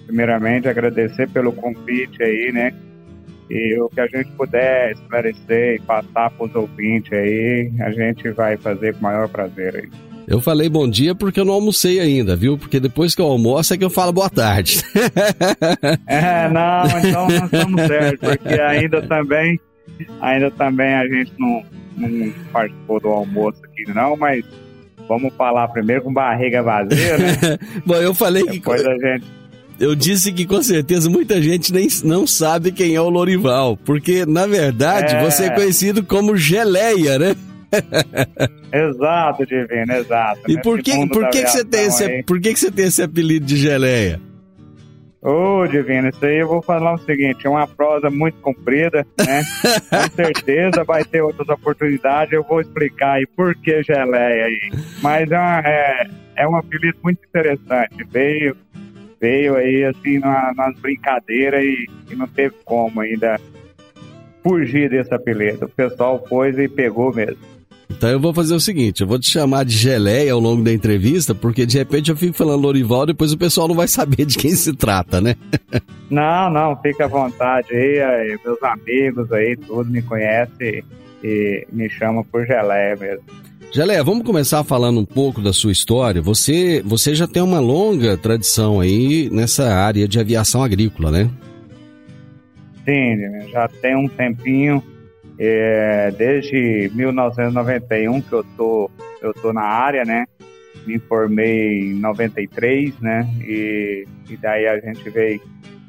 Primeiramente, 0.05 0.69
agradecer 0.69 1.29
pelo 1.31 1.53
convite 1.53 2.21
aí, 2.21 2.51
né? 2.53 2.75
E 3.49 3.79
o 3.81 3.89
que 3.89 4.01
a 4.01 4.07
gente 4.09 4.33
puder 4.33 4.93
esclarecer 4.93 5.77
e 5.77 5.81
passar 5.81 6.31
para 6.31 6.47
os 6.47 6.55
ouvintes 6.55 7.13
aí, 7.13 7.71
a 7.81 7.91
gente 7.93 8.29
vai 8.31 8.57
fazer 8.57 8.95
com 8.95 9.01
o 9.01 9.03
maior 9.05 9.29
prazer 9.29 9.77
aí. 9.77 9.89
Eu 10.27 10.41
falei 10.41 10.69
bom 10.69 10.89
dia 10.89 11.15
porque 11.15 11.39
eu 11.39 11.45
não 11.45 11.55
almocei 11.55 12.01
ainda, 12.01 12.35
viu? 12.35 12.59
Porque 12.59 12.81
depois 12.81 13.15
que 13.15 13.21
eu 13.21 13.27
almoço 13.27 13.75
é 13.75 13.79
que 13.79 13.85
eu 13.85 13.91
falo 13.91 14.13
boa 14.13 14.31
tarde. 14.31 14.83
é, 16.07 16.49
não, 16.49 16.85
então 16.99 17.29
nós 17.29 17.45
estamos 17.45 17.87
certos, 17.87 18.29
porque 18.29 18.61
ainda 18.61 19.03
também, 19.03 19.61
ainda 20.21 20.51
também 20.51 20.95
a 20.95 21.07
gente 21.07 21.33
não, 21.39 21.63
não 21.97 22.33
participou 22.53 23.01
do 23.01 23.09
almoço 23.09 23.61
aqui, 23.65 23.93
não, 23.93 24.17
mas 24.17 24.45
vamos 25.13 25.35
falar 25.35 25.69
primeiro 25.69 26.03
com 26.03 26.13
barriga 26.13 26.63
vazia, 26.63 27.19
né? 27.19 27.59
Bom, 27.85 27.97
eu 27.97 28.15
falei 28.15 28.45
depois 28.45 28.81
que. 28.81 28.89
A 28.89 28.99
gente 28.99 29.43
eu 29.81 29.97
disse 29.97 30.33
que 30.33 30.47
com 30.47 30.63
certeza 30.63 31.11
muita 31.11 31.43
gente 31.43 31.73
nem 31.73 31.89
não 32.05 32.25
sabe 32.25 32.71
quem 32.71 32.95
é 32.95 33.01
o 33.01 33.09
Lorival, 33.09 33.77
porque 33.77 34.25
na 34.25 34.47
verdade 34.47 35.17
é... 35.17 35.25
você 35.25 35.47
é 35.47 35.51
conhecido 35.51 36.05
como 36.05 36.37
Geleia, 36.37 37.19
né? 37.19 37.35
exato, 38.73 39.45
Divino, 39.45 39.93
exato. 39.93 40.41
E 40.47 40.61
por 40.61 40.81
que, 40.81 41.09
por 41.09 41.29
que, 41.31 41.43
que 41.43 41.51
você 41.51 41.65
tem 41.65 41.87
esse, 41.87 42.23
por 42.23 42.41
que, 42.41 42.53
que 42.53 42.61
você 42.61 42.71
tem 42.71 42.87
esse 42.87 43.03
apelido 43.03 43.45
de 43.45 43.57
Geleia? 43.57 44.21
Ô, 45.25 45.61
oh, 45.61 45.69
Divino, 45.69 46.09
isso 46.09 46.27
aí 46.27 46.39
eu 46.39 46.49
vou 46.49 46.61
falar 46.61 46.95
o 46.95 46.99
seguinte, 46.99 47.47
é 47.47 47.49
uma 47.49 47.65
prosa 47.65 48.11
muito 48.11 48.41
comprida, 48.41 49.07
né? 49.25 49.43
Com 49.89 50.17
certeza 50.17 50.83
vai 50.83 51.05
ter 51.05 51.23
outras 51.23 51.49
oportunidades, 51.49 52.33
eu 52.33 52.43
vou 52.43 52.61
explicar 52.61 53.13
aí 53.13 53.27
por 53.27 53.55
que 53.55 53.85
geleia 53.85 54.47
aí. 54.47 54.73
Mas 55.01 55.31
é, 55.31 55.39
uma, 55.39 55.61
é, 55.61 56.11
é 56.39 56.49
um 56.49 56.57
apelido 56.57 56.99
muito 57.05 57.21
interessante, 57.25 58.03
veio, 58.11 58.57
veio 59.21 59.55
aí 59.55 59.85
assim 59.85 60.19
na, 60.19 60.53
nas 60.57 60.77
brincadeiras 60.81 61.63
e, 61.63 61.87
e 62.11 62.17
não 62.17 62.27
teve 62.27 62.57
como 62.65 63.01
ainda 63.01 63.41
fugir 64.43 64.91
desse 64.91 65.15
apelido. 65.15 65.67
O 65.67 65.69
pessoal 65.69 66.21
foi 66.29 66.51
e 66.51 66.69
pegou 66.69 67.15
mesmo. 67.15 67.52
Então 67.97 68.09
eu 68.09 68.19
vou 68.19 68.33
fazer 68.33 68.55
o 68.55 68.61
seguinte, 68.61 69.03
eu 69.03 69.07
vou 69.07 69.19
te 69.19 69.29
chamar 69.29 69.65
de 69.65 69.77
geleia 69.77 70.33
ao 70.33 70.41
longo 70.41 70.63
da 70.63 70.73
entrevista, 70.73 71.35
porque 71.35 71.67
de 71.67 71.77
repente 71.79 72.11
eu 72.11 72.17
fico 72.17 72.33
falando 72.33 72.63
Lorival, 72.63 73.07
depois 73.07 73.33
o 73.33 73.39
pessoal 73.39 73.69
não 73.69 73.75
vai 73.75 73.87
saber 73.87 74.25
de 74.25 74.39
quem 74.39 74.55
se 74.55 74.75
trata, 74.75 75.21
né? 75.21 75.35
não, 76.11 76.51
não, 76.51 76.77
fica 76.81 77.05
à 77.05 77.09
vontade 77.09 77.69
aí, 77.73 78.39
meus 78.45 78.63
amigos 78.63 79.31
aí, 79.33 79.57
tudo 79.57 79.91
me 79.91 80.03
conhece 80.03 80.83
e 81.23 81.67
me 81.71 81.89
chamam 81.91 82.25
por 82.25 82.47
geleia 82.47 82.97
mesmo. 82.97 83.25
Geleia, 83.71 84.03
vamos 84.03 84.25
começar 84.25 84.65
falando 84.65 85.01
um 85.01 85.05
pouco 85.05 85.41
da 85.41 85.53
sua 85.53 85.73
história. 85.73 86.21
Você, 86.21 86.83
você 86.85 87.15
já 87.15 87.27
tem 87.27 87.43
uma 87.43 87.61
longa 87.61 88.19
tradição 88.19 88.81
aí 88.81 89.31
nessa 89.31 89.75
área 89.75 90.07
de 90.07 90.19
aviação 90.19 90.63
agrícola, 90.63 91.11
né? 91.11 91.31
Sim, 92.85 93.49
já 93.51 93.69
tem 93.69 93.97
um 93.97 94.09
tempinho, 94.09 94.83
é, 95.45 96.13
desde 96.13 96.89
1991 96.95 98.23
que 98.23 98.33
eu 98.33 98.45
tô, 98.57 98.89
eu 99.21 99.35
tô 99.35 99.53
na 99.53 99.63
área, 99.63 100.05
né? 100.05 100.25
Me 100.87 101.01
formei 101.01 101.81
em 101.81 101.95
93, 101.95 102.97
né? 103.01 103.29
E, 103.41 104.07
e 104.31 104.37
daí 104.37 104.69
a 104.69 104.79
gente 104.79 105.09
veio 105.11 105.41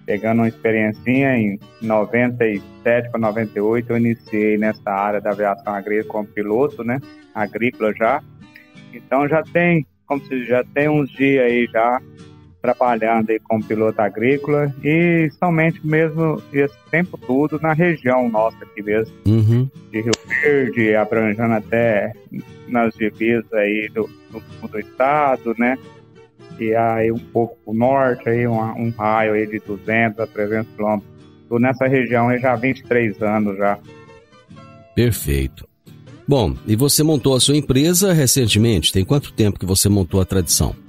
pegando 0.08 0.40
uma 0.40 0.48
experiência 0.48 1.38
em 1.38 1.60
97 1.82 3.12
para 3.12 3.20
98, 3.20 3.92
eu 3.92 3.98
iniciei 3.98 4.58
nessa 4.58 4.90
área 4.90 5.22
da 5.22 5.30
aviação 5.30 5.72
agrícola 5.72 6.12
como 6.12 6.28
piloto, 6.28 6.84
né? 6.84 7.00
Agrícola 7.36 7.94
já. 7.94 8.24
Então 8.92 9.28
já 9.28 9.44
tem, 9.44 9.86
como 10.08 10.20
se 10.26 10.46
já 10.46 10.64
tem 10.64 10.90
uns 10.90 11.12
dias 11.12 11.46
aí 11.46 11.68
já 11.72 12.02
trabalhando 12.64 13.30
aí 13.30 13.40
como 13.40 13.62
piloto 13.62 14.02
agrícola 14.02 14.74
e 14.82 15.30
somente 15.38 15.86
mesmo 15.86 16.42
esse 16.54 16.78
tempo 16.90 17.18
todo 17.18 17.60
na 17.62 17.74
região 17.74 18.30
nossa 18.30 18.58
aqui 18.64 18.82
mesmo, 18.82 19.14
uhum. 19.28 19.70
de 19.92 20.02
Rio 20.02 20.14
Verde, 20.26 20.96
abrangendo 20.96 21.54
até 21.54 22.14
nas 22.70 22.96
divisas 22.96 23.52
aí 23.52 23.90
do, 23.94 24.10
do, 24.32 24.68
do 24.68 24.80
estado, 24.80 25.54
né? 25.60 25.78
e 26.58 26.74
aí 26.74 27.12
um 27.12 27.20
pouco 27.20 27.58
para 27.66 27.72
o 27.72 27.76
norte, 27.76 28.30
aí 28.30 28.48
um, 28.48 28.60
um, 28.60 28.90
raio 28.92 29.34
aí 29.34 29.46
de 29.46 29.60
200 29.60 30.20
a 30.20 30.28
300 30.28 30.74
quilômetros. 30.76 31.12
Estou 31.42 31.60
nessa 31.60 31.86
região 31.86 32.30
aí 32.30 32.40
já 32.40 32.54
há 32.54 32.56
23 32.56 33.22
anos 33.22 33.58
já. 33.58 33.78
Perfeito. 34.96 35.68
Bom, 36.26 36.56
e 36.66 36.76
você 36.76 37.04
montou 37.04 37.36
a 37.36 37.40
sua 37.40 37.58
empresa 37.58 38.14
recentemente? 38.14 38.94
Tem 38.94 39.04
quanto 39.04 39.34
tempo 39.34 39.60
que 39.60 39.66
você 39.66 39.90
montou 39.90 40.22
a 40.22 40.26
Tradição? 40.26 40.83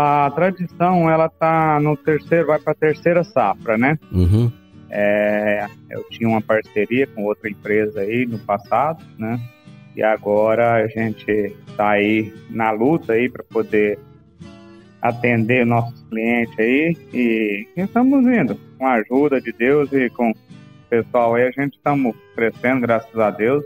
A 0.00 0.30
Tradição, 0.30 1.10
ela 1.10 1.28
tá 1.28 1.80
no 1.80 1.96
terceiro, 1.96 2.46
vai 2.46 2.60
para 2.60 2.70
a 2.70 2.76
terceira 2.76 3.24
safra, 3.24 3.76
né? 3.76 3.98
Uhum. 4.12 4.48
É, 4.88 5.66
eu 5.90 6.04
tinha 6.08 6.28
uma 6.28 6.40
parceria 6.40 7.04
com 7.08 7.24
outra 7.24 7.50
empresa 7.50 8.02
aí 8.02 8.24
no 8.24 8.38
passado, 8.38 9.04
né? 9.18 9.40
E 9.96 10.02
agora 10.04 10.74
a 10.74 10.86
gente 10.86 11.28
está 11.66 11.90
aí 11.90 12.32
na 12.48 12.70
luta 12.70 13.14
aí 13.14 13.28
para 13.28 13.42
poder 13.42 13.98
atender 15.02 15.66
nossos 15.66 16.00
clientes 16.04 16.56
aí 16.56 16.96
e, 17.12 17.66
estamos 17.76 18.24
indo 18.24 18.56
com 18.78 18.86
a 18.86 18.92
ajuda 18.92 19.40
de 19.40 19.50
Deus 19.50 19.92
e 19.92 20.08
com 20.10 20.30
o 20.30 20.36
pessoal 20.88 21.34
aí 21.34 21.48
a 21.48 21.50
gente 21.50 21.74
estamos 21.74 22.14
crescendo 22.36 22.82
graças 22.82 23.18
a 23.18 23.32
Deus, 23.32 23.64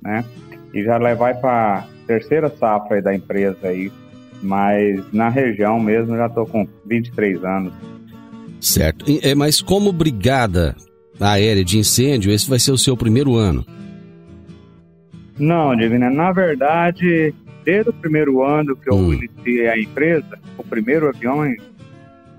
né? 0.00 0.24
E 0.72 0.82
já 0.82 0.96
vai 1.14 1.34
para 1.34 1.86
terceira 2.06 2.48
safra 2.48 3.02
da 3.02 3.14
empresa 3.14 3.68
aí, 3.68 3.92
mas 4.42 5.00
na 5.12 5.28
região 5.28 5.78
mesmo 5.80 6.16
já 6.16 6.26
estou 6.26 6.46
com 6.46 6.66
23 6.86 7.44
anos. 7.44 7.72
Certo. 8.60 9.04
É, 9.22 9.34
mas 9.34 9.60
como 9.60 9.92
brigada 9.92 10.74
aérea 11.20 11.64
de 11.64 11.78
incêndio, 11.78 12.32
esse 12.32 12.48
vai 12.48 12.58
ser 12.58 12.72
o 12.72 12.78
seu 12.78 12.96
primeiro 12.96 13.36
ano? 13.36 13.64
Não, 15.38 15.76
Divina, 15.76 16.10
na 16.10 16.32
verdade, 16.32 17.34
desde 17.64 17.90
o 17.90 17.92
primeiro 17.92 18.42
ano 18.42 18.76
que 18.76 18.90
eu 18.90 18.94
hum. 18.94 19.12
iniciei 19.12 19.68
a 19.68 19.78
empresa, 19.78 20.38
o 20.56 20.64
primeiro 20.64 21.08
avião, 21.08 21.44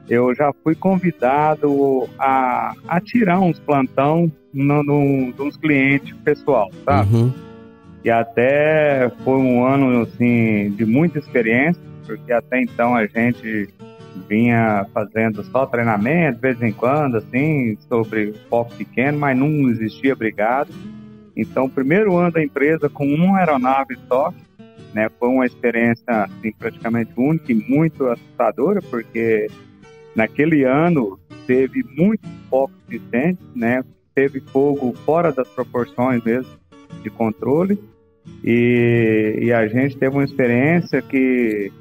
eu 0.10 0.34
já 0.34 0.52
fui 0.64 0.74
convidado 0.74 2.08
a, 2.18 2.74
a 2.88 3.00
tirar 3.00 3.40
uns 3.40 3.60
plantão 3.60 4.32
no, 4.54 4.84
no, 4.84 5.34
nos 5.38 5.58
clientes 5.58 6.16
pessoal, 6.24 6.72
tá? 6.86 7.04
Uhum. 7.04 7.32
E 8.08 8.10
até 8.10 9.12
foi 9.26 9.38
um 9.38 9.66
ano, 9.66 10.04
assim, 10.04 10.72
de 10.78 10.86
muita 10.86 11.20
experiência, 11.20 11.84
porque 12.06 12.32
até 12.32 12.62
então 12.62 12.96
a 12.96 13.06
gente 13.06 13.68
vinha 14.30 14.88
fazendo 14.94 15.44
só 15.44 15.66
treinamento, 15.66 16.36
de 16.36 16.42
vez 16.42 16.62
em 16.62 16.72
quando, 16.72 17.18
assim, 17.18 17.78
sobre 17.90 18.34
foco 18.50 18.74
pequeno, 18.76 19.20
mas 19.20 19.38
não 19.38 19.70
existia 19.70 20.16
brigado. 20.16 20.74
Então, 21.36 21.66
o 21.66 21.70
primeiro 21.70 22.16
ano 22.16 22.32
da 22.32 22.42
empresa 22.42 22.88
com 22.88 23.06
uma 23.06 23.40
aeronave 23.40 23.98
só, 24.08 24.34
né, 24.94 25.10
foi 25.20 25.28
uma 25.28 25.46
experiência 25.46 26.06
assim, 26.08 26.54
praticamente 26.54 27.12
única 27.18 27.52
e 27.52 27.56
muito 27.56 28.06
assustadora, 28.06 28.82
porque 28.84 29.48
naquele 30.16 30.64
ano 30.64 31.20
teve 31.46 31.84
muito 31.84 32.26
foco 32.50 32.74
de 32.88 32.96
incêndio, 32.96 33.44
né, 33.54 33.84
teve 34.16 34.40
fogo 34.40 34.94
fora 35.06 35.30
das 35.30 35.50
proporções 35.50 36.24
mesmo 36.24 36.54
de 37.04 37.10
controle, 37.10 37.78
e, 38.44 39.40
e 39.42 39.54
a 39.54 39.68
gente 39.68 39.98
teve 39.98 40.16
uma 40.16 40.24
experiência 40.24 41.02
que 41.02 41.72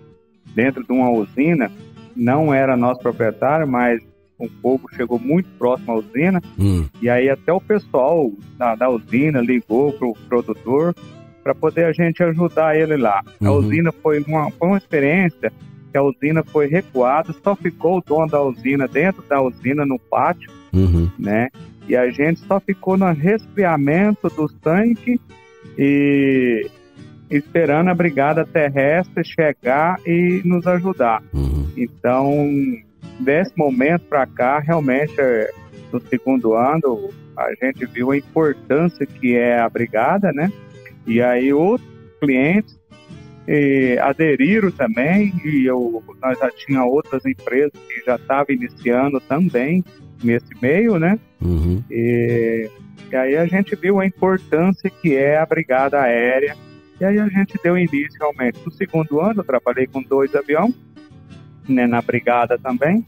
dentro 0.55 0.83
de 0.83 0.93
uma 0.93 1.11
usina, 1.11 1.71
não 2.17 2.53
era 2.53 2.77
nosso 2.77 3.01
proprietário, 3.01 3.69
mas 3.69 4.01
o 4.39 4.49
fogo 4.63 4.89
chegou 4.95 5.19
muito 5.19 5.49
próximo 5.59 5.93
à 5.93 5.97
usina, 5.97 6.43
hum. 6.59 6.87
e 7.01 7.09
aí 7.09 7.29
até 7.29 7.53
o 7.53 7.61
pessoal 7.61 8.33
da, 8.57 8.75
da 8.75 8.89
usina 8.89 9.41
ligou 9.41 9.93
para 9.93 10.09
o 10.09 10.15
produtor 10.29 10.95
para 11.43 11.55
poder 11.55 11.85
a 11.85 11.93
gente 11.93 12.23
ajudar 12.25 12.77
ele 12.77 12.97
lá. 12.97 13.23
Uhum. 13.41 13.49
A 13.49 13.53
usina 13.53 13.93
foi 13.93 14.21
uma, 14.27 14.51
foi 14.51 14.69
uma 14.69 14.79
experiência 14.79 15.53
que 15.93 15.97
a 15.97 16.03
usina 16.03 16.43
foi 16.43 16.67
recuada, 16.67 17.33
só 17.45 17.55
ficou 17.55 17.99
o 17.99 18.03
dono 18.03 18.27
da 18.27 18.43
usina 18.43 18.89
dentro 18.89 19.23
da 19.29 19.41
usina, 19.41 19.87
no 19.87 19.97
pátio, 19.97 20.51
uhum. 20.73 21.09
né? 21.17 21.49
E 21.89 21.95
a 21.95 22.11
gente 22.11 22.41
só 22.41 22.59
ficou 22.59 22.97
no 22.97 23.13
resfriamento 23.13 24.29
dos 24.31 24.53
tanques 24.55 25.21
e 25.77 26.69
esperando 27.31 27.89
a 27.89 27.95
brigada 27.95 28.45
terrestre 28.45 29.25
chegar 29.25 29.99
e 30.07 30.41
nos 30.45 30.67
ajudar. 30.67 31.23
Uhum. 31.33 31.69
Então, 31.77 32.33
desse 33.21 33.53
momento 33.57 34.03
para 34.03 34.27
cá, 34.27 34.59
realmente, 34.61 35.15
é, 35.19 35.51
no 35.93 36.01
segundo 36.01 36.55
ano, 36.55 37.11
a 37.37 37.53
gente 37.63 37.85
viu 37.87 38.11
a 38.11 38.17
importância 38.17 39.05
que 39.07 39.37
é 39.37 39.59
a 39.59 39.69
brigada, 39.69 40.33
né? 40.33 40.51
E 41.07 41.21
aí 41.21 41.53
outros 41.53 41.89
clientes 42.21 42.79
eh, 43.47 43.99
aderiram 44.01 44.71
também 44.71 45.33
e 45.45 45.67
eu, 45.67 46.03
nós 46.21 46.39
já 46.39 46.51
tinha 46.51 46.83
outras 46.85 47.25
empresas 47.25 47.73
que 47.89 48.05
já 48.05 48.17
estavam 48.17 48.55
iniciando 48.55 49.21
também 49.21 49.85
nesse 50.23 50.51
meio, 50.61 50.99
né? 50.99 51.19
Uhum. 51.41 51.83
E, 51.91 52.69
e 53.11 53.17
aí 53.17 53.37
a 53.37 53.47
gente 53.47 53.77
viu 53.77 54.01
a 54.01 54.07
importância 54.07 54.91
que 54.91 55.15
é 55.15 55.39
a 55.39 55.47
brigada 55.47 56.01
aérea 56.01 56.57
e 57.01 57.05
aí 57.05 57.19
a 57.19 57.29
gente 57.29 57.59
deu 57.63 57.77
início 57.77 58.19
realmente. 58.19 58.59
No 58.65 58.73
segundo 58.73 59.21
ano 59.21 59.41
eu 59.41 59.45
trabalhei 59.45 59.87
com 59.87 60.03
dois 60.03 60.35
aviões, 60.35 60.75
né, 61.69 61.87
na 61.87 62.01
brigada 62.01 62.59
também. 62.59 63.07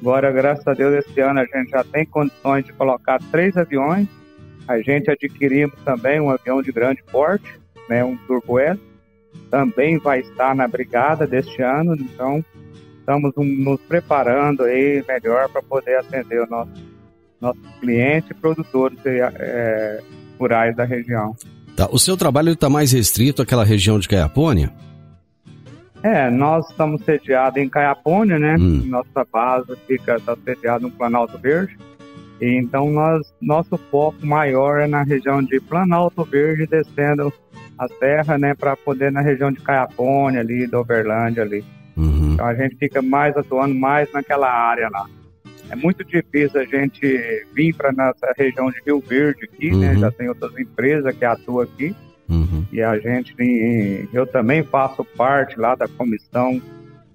Agora, 0.00 0.30
graças 0.30 0.66
a 0.66 0.74
Deus, 0.74 0.94
esse 1.04 1.20
ano 1.20 1.40
a 1.40 1.44
gente 1.44 1.70
já 1.70 1.84
tem 1.84 2.04
condições 2.04 2.64
de 2.64 2.72
colocar 2.72 3.20
três 3.30 3.56
aviões. 3.56 4.08
A 4.68 4.80
gente 4.80 5.10
adquirimos 5.10 5.74
também 5.84 6.20
um 6.20 6.30
avião 6.30 6.62
de 6.62 6.70
grande 6.72 7.02
porte, 7.04 7.60
né, 7.88 8.04
um 8.04 8.16
turbohélice. 8.16 8.82
Também 9.50 9.98
vai 9.98 10.20
estar 10.20 10.54
na 10.54 10.68
brigada 10.68 11.26
deste 11.26 11.62
ano, 11.62 11.94
então 11.94 12.44
estamos 12.98 13.32
nos 13.36 13.80
preparando 13.82 14.64
aí 14.64 15.02
melhor 15.08 15.48
para 15.48 15.62
poder 15.62 15.96
atender 15.96 16.42
o 16.42 16.46
nosso, 16.46 16.70
nossos 17.42 17.62
clientes 17.80 18.30
e 18.30 18.34
produtores 18.34 18.98
é, 19.04 20.00
rurais 20.38 20.74
da 20.76 20.84
região. 20.84 21.36
Tá. 21.76 21.88
O 21.90 21.98
seu 21.98 22.16
trabalho 22.16 22.52
está 22.52 22.70
mais 22.70 22.92
restrito 22.92 23.42
àquela 23.42 23.64
região 23.64 23.98
de 23.98 24.08
Caiapônia? 24.08 24.72
É, 26.02 26.30
nós 26.30 26.68
estamos 26.70 27.04
sediados 27.04 27.62
em 27.62 27.68
Caiapônia, 27.68 28.38
né? 28.38 28.56
Hum. 28.58 28.82
Nossa 28.86 29.26
base 29.30 29.76
fica 29.86 30.18
tá 30.20 30.36
sediada 30.44 30.80
no 30.80 30.90
Planalto 30.90 31.38
Verde. 31.38 31.76
E 32.40 32.58
então 32.58 32.90
nós, 32.90 33.32
nosso 33.40 33.78
foco 33.90 34.26
maior 34.26 34.80
é 34.80 34.86
na 34.88 35.02
região 35.02 35.42
de 35.42 35.60
Planalto 35.60 36.24
Verde, 36.24 36.66
descendo 36.66 37.32
a 37.78 37.88
serra, 37.88 38.36
né, 38.36 38.54
para 38.54 38.76
poder 38.76 39.10
na 39.10 39.20
região 39.20 39.50
de 39.50 39.60
Caiapônia 39.60 40.40
ali, 40.40 40.66
do 40.66 40.78
Overlândia 40.78 41.42
ali. 41.42 41.64
Uhum. 41.96 42.32
Então 42.34 42.46
a 42.46 42.54
gente 42.54 42.76
fica 42.76 43.00
mais 43.00 43.36
atuando 43.36 43.74
mais 43.74 44.12
naquela 44.12 44.50
área 44.50 44.88
lá. 44.90 45.06
É 45.72 45.76
muito 45.76 46.04
difícil 46.04 46.60
a 46.60 46.64
gente 46.64 47.46
vir 47.54 47.74
para 47.74 47.90
nossa 47.92 48.32
região 48.36 48.70
de 48.70 48.76
Rio 48.84 49.00
Verde 49.00 49.44
aqui, 49.44 49.74
né? 49.74 49.94
Uhum. 49.94 50.00
Já 50.00 50.10
tem 50.10 50.28
outras 50.28 50.56
empresas 50.58 51.16
que 51.16 51.24
atuam 51.24 51.60
aqui. 51.60 51.94
Uhum. 52.28 52.64
E 52.70 52.82
a 52.82 52.98
gente, 52.98 53.34
eu 54.12 54.26
também 54.26 54.62
faço 54.62 55.02
parte 55.16 55.58
lá 55.58 55.74
da 55.74 55.88
comissão 55.88 56.60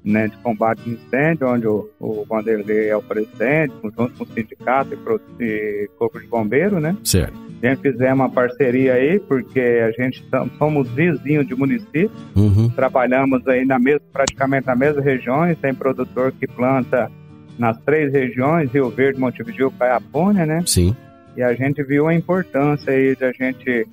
né, 0.03 0.27
de 0.27 0.37
combate 0.37 0.81
a 0.85 0.89
incêndio, 0.89 1.47
onde 1.47 1.67
o, 1.67 1.87
o 1.99 2.25
Vanderlei 2.27 2.89
é 2.89 2.95
o 2.95 3.01
presidente, 3.01 3.73
junto 3.83 4.13
com 4.13 4.23
o 4.23 4.27
sindicato 4.27 4.97
e, 5.39 5.43
e 5.43 5.89
corpo 5.97 6.19
de 6.19 6.25
bombeiro, 6.27 6.79
né? 6.79 6.95
Certo. 7.03 7.37
A 7.61 7.67
gente 7.67 7.81
fizemos 7.81 8.19
uma 8.19 8.29
parceria 8.29 8.93
aí, 8.93 9.19
porque 9.19 9.59
a 9.59 9.91
gente 9.91 10.23
somos 10.57 10.89
vizinhos 10.91 11.45
de 11.45 11.55
município, 11.55 12.11
Uhum. 12.35 12.69
trabalhamos 12.69 13.45
aí 13.47 13.65
na 13.65 13.77
mesma, 13.77 14.01
praticamente 14.13 14.65
nas 14.65 14.77
mesmas 14.77 15.03
regiões, 15.03 15.57
tem 15.59 15.73
produtor 15.73 16.31
que 16.31 16.47
planta 16.47 17.11
nas 17.57 17.77
três 17.81 18.11
regiões, 18.11 18.71
Rio 18.71 18.89
Verde, 18.89 19.19
Montevideo, 19.19 19.71
Caiapônia, 19.71 20.45
né? 20.45 20.63
Sim. 20.65 20.95
E 21.35 21.43
a 21.43 21.53
gente 21.53 21.83
viu 21.83 22.07
a 22.07 22.13
importância 22.13 22.91
aí 22.91 23.15
da 23.15 23.31
gente 23.31 23.87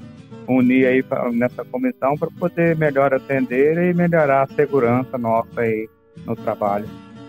unir 0.49 0.87
aí 0.87 1.03
pra, 1.03 1.31
nessa 1.31 1.65
comissão 1.65 2.17
para 2.19 2.31
poder 2.31 2.77
melhor 2.77 3.13
atender 3.15 3.91
e 3.91 3.95
melhorar 3.95 4.43
a 4.45 4.55
segurança 4.55 5.17
nossa 5.19 5.61
aí 5.61 5.89
no 6.27 6.37
trabalho. 6.37 6.87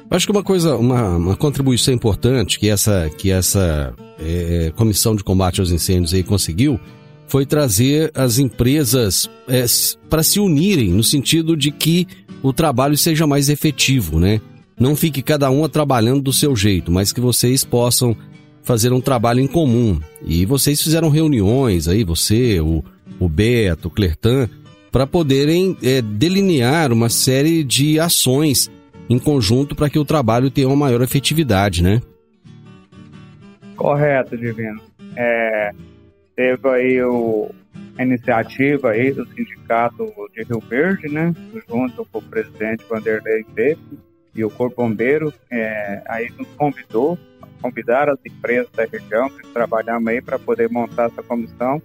Acho 0.10 0.28
que 0.28 0.32
uma 0.32 0.44
coisa, 0.44 0.76
uma, 0.76 1.18
uma 1.18 1.36
contribuição 1.36 1.94
importante 1.94 2.60
que 2.60 2.70
essa, 2.70 3.10
que 3.18 3.32
essa 3.32 3.94
é, 4.20 4.72
comissão 4.76 5.16
de 5.16 5.24
combate 5.24 5.60
aos 5.60 5.72
incêndios 5.72 6.14
aí 6.14 6.24
conseguiu 6.24 6.80
foi 7.28 7.46
trazer 7.46 8.12
as 8.14 8.38
empresas 8.38 9.30
é, 9.48 9.66
para 10.10 10.22
se 10.22 10.40
unirem 10.40 10.94
no 10.94 11.04
sentido 11.04 11.58
de 11.58 11.72
que 11.72 12.08
o 12.44 12.54
trabalho 12.54 12.96
seja 12.96 13.26
mais 13.26 13.50
efetivo, 13.50 14.20
né? 14.20 14.40
Não 14.78 14.96
fique 14.96 15.22
cada 15.22 15.50
uma 15.50 15.70
trabalhando 15.70 16.22
do 16.22 16.34
seu 16.34 16.56
jeito, 16.56 16.92
mas 16.92 17.14
que 17.14 17.22
vocês 17.22 17.64
possam 17.64 18.16
fazer 18.62 18.92
um 18.92 19.00
trabalho 19.00 19.40
em 19.40 19.48
comum. 19.48 20.00
E 20.26 20.46
vocês 20.46 20.82
fizeram 20.82 21.10
reuniões 21.10 21.88
aí, 21.88 22.04
você, 22.04 22.60
o, 22.60 22.84
o 23.20 23.30
Beto, 23.30 23.88
o 23.88 23.92
Clertan, 23.92 24.50
para 24.92 25.08
poderem 25.08 25.78
é, 25.82 26.02
delinear 26.02 26.92
uma 26.92 27.10
série 27.10 27.64
de 27.64 28.00
ações 28.00 28.70
em 29.10 29.20
conjunto 29.20 29.76
para 29.76 29.90
que 29.90 30.00
o 30.00 30.06
trabalho 30.06 30.50
tenha 30.50 30.68
uma 30.68 30.76
maior 30.76 31.02
efetividade, 31.02 31.82
né? 31.82 32.02
Correto, 33.76 34.38
Divino. 34.38 34.82
É, 35.16 35.72
teve 36.36 36.68
aí 36.70 37.02
o, 37.04 37.50
a 37.98 38.04
iniciativa 38.04 38.92
aí 38.92 39.12
do 39.12 39.26
Sindicato 39.28 40.12
de 40.34 40.44
Rio 40.44 40.60
Verde, 40.60 41.08
né? 41.08 41.34
Junto 41.70 42.06
com 42.12 42.20
o 42.20 42.22
presidente 42.22 42.84
Vanderlei 42.90 43.44
Tepe 43.56 43.80
e 44.36 44.44
o 44.44 44.50
Corpo 44.50 44.84
Bombeiro, 44.84 45.34
é, 45.50 46.02
aí 46.08 46.30
nos 46.38 46.48
convidou, 46.58 47.18
convidar 47.62 48.10
as 48.10 48.20
empresas 48.26 48.70
da 48.72 48.86
região 48.86 49.30
que 49.30 49.48
trabalhamos 49.48 50.08
aí 50.08 50.22
para 50.22 50.38
poder 50.38 50.70
montar 50.70 51.06
essa 51.06 51.24
comissão 51.24 51.82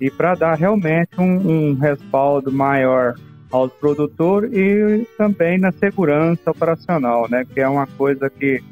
e 0.00 0.10
para 0.10 0.34
dar 0.34 0.54
realmente 0.54 1.10
um, 1.18 1.70
um 1.70 1.74
respaldo 1.74 2.50
maior 2.50 3.14
aos 3.50 3.72
produtores 3.74 4.50
e 4.52 5.06
também 5.16 5.58
na 5.58 5.70
segurança 5.70 6.50
operacional, 6.50 7.28
né? 7.30 7.44
Que 7.44 7.60
é 7.60 7.68
uma 7.68 7.86
coisa 7.86 8.28
que 8.28 8.62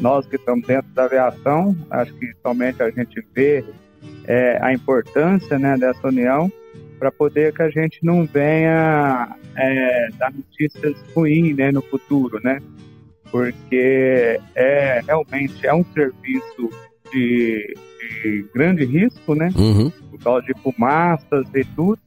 nós 0.00 0.24
que 0.26 0.36
estamos 0.36 0.66
dentro 0.66 0.88
da 0.92 1.04
aviação, 1.04 1.76
acho 1.90 2.14
que 2.14 2.32
somente 2.40 2.82
a 2.82 2.90
gente 2.90 3.24
vê 3.34 3.64
é, 4.24 4.58
a 4.62 4.72
importância 4.72 5.58
né, 5.58 5.76
dessa 5.76 6.06
união 6.06 6.50
para 7.00 7.10
poder 7.10 7.54
que 7.54 7.62
a 7.62 7.70
gente 7.70 7.98
não 8.02 8.26
venha 8.26 9.34
é, 9.56 10.08
dar 10.18 10.30
notícias 10.30 10.94
ruins 11.14 11.56
né, 11.56 11.72
no 11.72 11.80
futuro, 11.80 12.38
né? 12.44 12.60
Porque 13.30 14.38
é 14.54 15.00
realmente 15.06 15.66
é 15.66 15.72
um 15.72 15.84
serviço 15.94 16.70
de, 17.10 17.74
de 17.98 18.46
grande 18.54 18.84
risco, 18.84 19.34
né? 19.34 19.48
Uhum. 19.56 19.90
Por 20.10 20.20
causa 20.22 20.46
de 20.46 20.52
fumaças 20.60 21.46
e 21.54 21.64
tudo. 21.74 21.98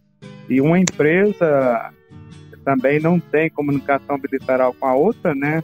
E 0.47 0.61
uma 0.61 0.77
empresa 0.77 1.91
também 2.63 2.99
não 2.99 3.19
tem 3.19 3.49
comunicação 3.49 4.19
bilateral 4.19 4.75
com 4.79 4.85
a 4.85 4.93
outra, 4.93 5.33
né? 5.33 5.63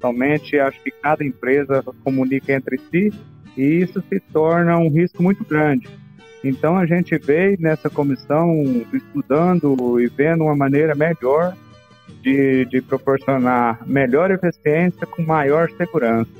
Somente 0.00 0.58
acho 0.58 0.82
que 0.82 0.90
cada 0.90 1.22
empresa 1.22 1.84
comunica 2.02 2.54
entre 2.54 2.80
si 2.90 3.12
e 3.58 3.62
isso 3.62 4.02
se 4.08 4.18
torna 4.32 4.78
um 4.78 4.88
risco 4.88 5.22
muito 5.22 5.44
grande. 5.44 5.99
Então 6.42 6.76
a 6.76 6.86
gente 6.86 7.16
veio 7.18 7.56
nessa 7.60 7.90
comissão 7.90 8.62
estudando 8.92 10.00
e 10.00 10.08
vendo 10.08 10.44
uma 10.44 10.56
maneira 10.56 10.94
melhor 10.94 11.54
de, 12.22 12.64
de 12.66 12.80
proporcionar 12.80 13.86
melhor 13.86 14.30
eficiência 14.30 15.06
com 15.06 15.22
maior 15.22 15.70
segurança. 15.76 16.30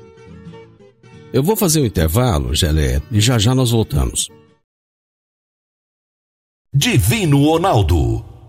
Eu 1.33 1.41
vou 1.41 1.55
fazer 1.55 1.81
um 1.81 1.85
intervalo, 1.85 2.53
Gelé, 2.53 3.01
e 3.11 3.21
já 3.21 3.37
já 3.37 3.55
nós 3.55 3.71
voltamos. 3.71 4.29
Divino 6.73 7.45
Ronaldo, 7.45 8.23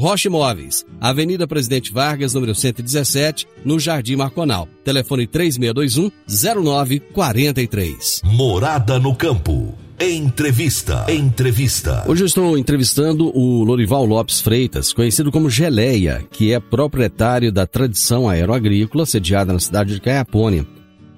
Rocha 0.00 0.28
Imóveis, 0.28 0.86
Avenida 0.98 1.46
Presidente 1.46 1.92
Vargas, 1.92 2.32
número 2.32 2.54
117, 2.54 3.46
no 3.62 3.78
Jardim 3.78 4.16
Marconal. 4.16 4.66
Telefone 4.82 5.26
3621-0943. 5.26 8.22
Morada 8.24 8.98
no 8.98 9.14
campo. 9.14 9.74
Entrevista. 10.00 11.04
Entrevista. 11.06 12.06
Hoje 12.08 12.22
eu 12.22 12.26
estou 12.26 12.56
entrevistando 12.56 13.30
o 13.36 13.62
Lorival 13.62 14.06
Lopes 14.06 14.40
Freitas, 14.40 14.94
conhecido 14.94 15.30
como 15.30 15.50
Geleia, 15.50 16.24
que 16.30 16.50
é 16.50 16.58
proprietário 16.58 17.52
da 17.52 17.66
Tradição 17.66 18.26
Aeroagrícola, 18.26 19.04
sediada 19.04 19.52
na 19.52 19.58
cidade 19.58 19.92
de 19.92 20.00
Caiapônia. 20.00 20.66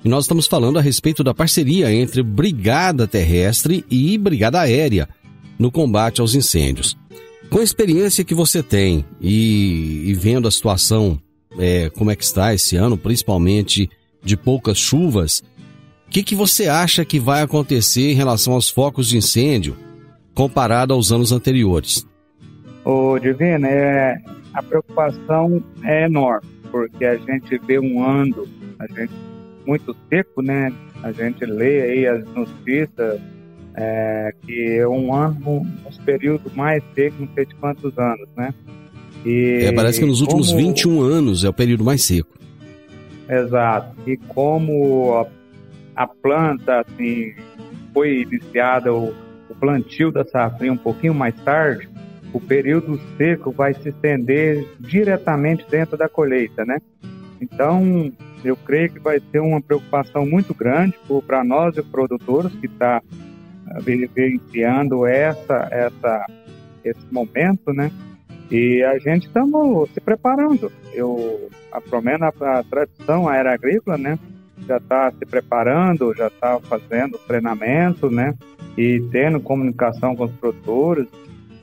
E 0.05 0.09
nós 0.09 0.25
estamos 0.25 0.49
falando 0.49 0.81
a 0.81 0.83
respeito 0.83 1.23
da 1.23 1.33
parceria 1.33 1.95
entre 1.95 2.21
Brigada 2.21 3.07
Terrestre 3.07 3.85
e 3.89 4.19
Brigada 4.19 4.59
Aérea 4.59 5.09
no 5.57 5.71
combate 5.71 6.21
aos 6.21 6.35
incêndios. 6.35 7.01
Com 7.53 7.59
a 7.59 7.63
experiência 7.63 8.25
que 8.25 8.35
você 8.35 8.63
tem 8.63 9.05
e, 9.21 10.09
e 10.09 10.15
vendo 10.15 10.49
a 10.49 10.51
situação 10.51 11.21
é, 11.59 11.91
como 11.91 12.11
é 12.11 12.17
que 12.17 12.25
está 12.25 12.55
esse 12.55 12.77
ano, 12.77 12.97
principalmente 12.97 13.91
de 14.25 14.39
poucas 14.39 14.79
chuvas, 14.79 15.45
o 16.09 16.11
que, 16.11 16.23
que 16.23 16.35
você 16.35 16.67
acha 16.67 17.05
que 17.05 17.21
vai 17.21 17.43
acontecer 17.43 18.11
em 18.11 18.15
relação 18.15 18.55
aos 18.55 18.71
focos 18.71 19.07
de 19.07 19.19
incêndio 19.19 19.77
comparado 20.35 20.95
aos 20.95 21.13
anos 21.13 21.31
anteriores? 21.31 22.07
Ô, 22.87 23.19
Divino, 23.19 23.67
é, 23.67 24.19
a 24.55 24.63
preocupação 24.63 25.63
é 25.85 26.07
enorme, 26.07 26.49
porque 26.71 27.05
a 27.05 27.19
gente 27.19 27.59
vê 27.67 27.79
um 27.79 28.03
ano, 28.03 28.49
a 28.79 28.87
gente 28.87 29.13
muito 29.67 29.95
seco, 30.09 30.41
né? 30.41 30.73
A 31.03 31.13
gente 31.13 31.45
lê 31.45 31.83
aí 31.83 32.07
as 32.07 32.25
notícias 32.29 33.21
é, 33.75 34.35
que 34.43 34.77
é 34.79 34.87
um 34.87 35.15
ano, 35.15 35.61
um 35.61 36.05
período 36.05 36.51
mais 36.55 36.83
seco, 36.95 37.17
não 37.21 37.29
sei 37.35 37.47
de 37.47 37.55
quantos 37.55 37.97
anos, 37.99 38.29
né? 38.37 38.53
E 39.25 39.65
é, 39.65 39.73
parece 39.73 40.01
que 40.01 40.07
nos 40.07 40.21
últimos 40.21 40.49
como... 40.49 40.61
21 40.61 41.01
anos 41.01 41.45
é 41.45 41.49
o 41.49 41.53
período 41.53 41.85
mais 41.85 42.05
seco. 42.05 42.31
Exato. 43.29 43.95
E 44.07 44.17
como 44.17 45.15
a, 45.97 46.03
a 46.03 46.07
planta, 46.07 46.81
assim, 46.81 47.33
foi 47.95 48.23
iniciada 48.23 48.93
o, 48.93 49.15
o 49.49 49.55
plantio 49.59 50.11
da 50.11 50.25
safrinha 50.25 50.73
um 50.73 50.77
pouquinho 50.77 51.15
mais 51.15 51.35
tarde, 51.43 51.89
o 52.33 52.41
período 52.41 53.01
seco 53.17 53.53
vai 53.53 53.75
se 53.75 53.91
estender 53.91 54.67
diretamente 54.81 55.65
dentro 55.71 55.97
da 55.97 56.09
colheita, 56.09 56.65
né? 56.65 56.79
Então, 57.41 58.13
eu 58.45 58.57
creio 58.57 58.91
que 58.91 59.01
vai 59.01 59.21
ter 59.21 59.41
uma 59.41 59.61
preocupação 59.61 60.27
muito 60.27 60.55
grande 60.55 60.95
para 61.27 61.45
nós, 61.45 61.75
produtores, 61.91 62.53
que 62.55 62.67
está 62.67 63.03
vivenciando 63.81 65.07
essa, 65.07 65.69
essa, 65.71 66.27
esse 66.85 67.07
momento, 67.13 67.73
né? 67.73 67.91
E 68.51 68.83
a 68.83 68.99
gente 68.99 69.27
estamos 69.27 69.89
se 69.95 70.01
preparando. 70.01 70.71
Eu, 70.93 71.49
a 71.73 71.81
Promena, 71.81 72.29
a 72.29 72.63
tradição 72.63 73.27
a 73.27 73.37
era 73.37 73.55
agrícola, 73.55 73.97
né? 73.97 74.19
Já 74.69 74.77
está 74.77 75.11
se 75.11 75.25
preparando, 75.25 76.15
já 76.15 76.27
está 76.27 76.61
fazendo 76.61 77.19
treinamento, 77.27 78.11
né? 78.11 78.35
E 78.77 79.01
tendo 79.11 79.41
comunicação 79.41 80.15
com 80.15 80.25
os 80.25 80.33
produtores. 80.33 81.09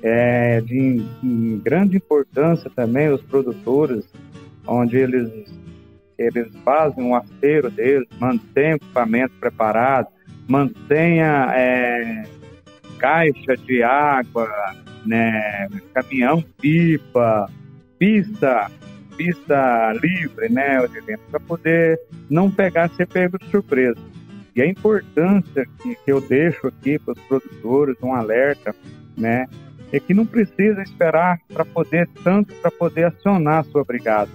É 0.01 0.61
de, 0.61 1.03
de 1.21 1.61
grande 1.61 1.97
importância 1.97 2.71
também 2.73 3.09
os 3.09 3.21
produtores, 3.21 4.05
onde 4.65 4.95
eles, 4.97 5.29
eles 6.17 6.47
fazem 6.63 7.03
um 7.03 7.13
aceiro 7.13 7.69
deles, 7.69 8.07
mantêm 8.17 8.73
o 8.73 8.75
equipamento 8.77 9.33
preparado, 9.41 10.07
mantenha 10.49 11.53
é, 11.55 12.23
caixa 12.97 13.55
de 13.55 13.83
água, 13.83 14.49
né, 15.05 15.69
caminhão 15.93 16.43
pipa, 16.59 17.49
pista, 17.99 18.69
pista 19.15 19.93
livre, 20.01 20.49
né, 20.49 20.79
para 21.29 21.39
poder 21.39 21.99
não 22.29 22.49
pegar 22.49 22.89
ser 22.89 23.07
pego 23.07 23.37
de 23.37 23.45
surpresa. 23.45 23.99
E 24.55 24.61
a 24.61 24.65
importância 24.65 25.65
que, 25.81 25.95
que 25.95 26.11
eu 26.11 26.19
deixo 26.19 26.67
aqui 26.67 26.97
para 26.97 27.13
os 27.13 27.19
produtores, 27.21 27.95
um 28.01 28.13
alerta, 28.13 28.75
né, 29.15 29.45
é 29.91 29.99
que 29.99 30.15
não 30.15 30.25
precisa 30.25 30.81
esperar 30.81 31.39
para 31.47 31.63
poder 31.63 32.09
tanto 32.23 32.53
para 32.55 32.71
poder 32.71 33.05
acionar 33.05 33.59
a 33.59 33.63
sua 33.63 33.83
brigada, 33.83 34.31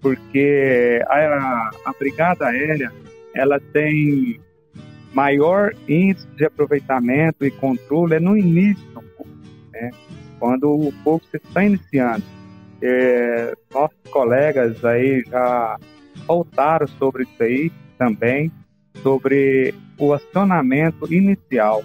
porque 0.00 1.00
a, 1.06 1.70
a 1.84 1.92
brigada 1.98 2.46
aérea 2.46 2.92
ela 3.34 3.60
tem 3.72 4.40
maior 5.12 5.72
índice 5.88 6.26
de 6.36 6.44
aproveitamento 6.44 7.44
e 7.44 7.50
controle 7.50 8.14
é 8.14 8.20
no 8.20 8.36
início 8.36 8.84
do 8.90 9.02
fogo, 9.16 9.28
né? 9.72 9.90
quando 10.38 10.70
o 10.70 11.20
se 11.30 11.36
está 11.36 11.64
iniciando. 11.64 12.24
É, 12.80 13.54
nossos 13.72 13.96
colegas 14.10 14.84
aí 14.84 15.22
já 15.28 15.78
voltaram 16.26 16.86
sobre 16.86 17.22
isso 17.22 17.42
aí 17.42 17.72
também, 17.96 18.50
sobre 19.02 19.74
o 19.98 20.12
acionamento 20.12 21.12
inicial. 21.12 21.84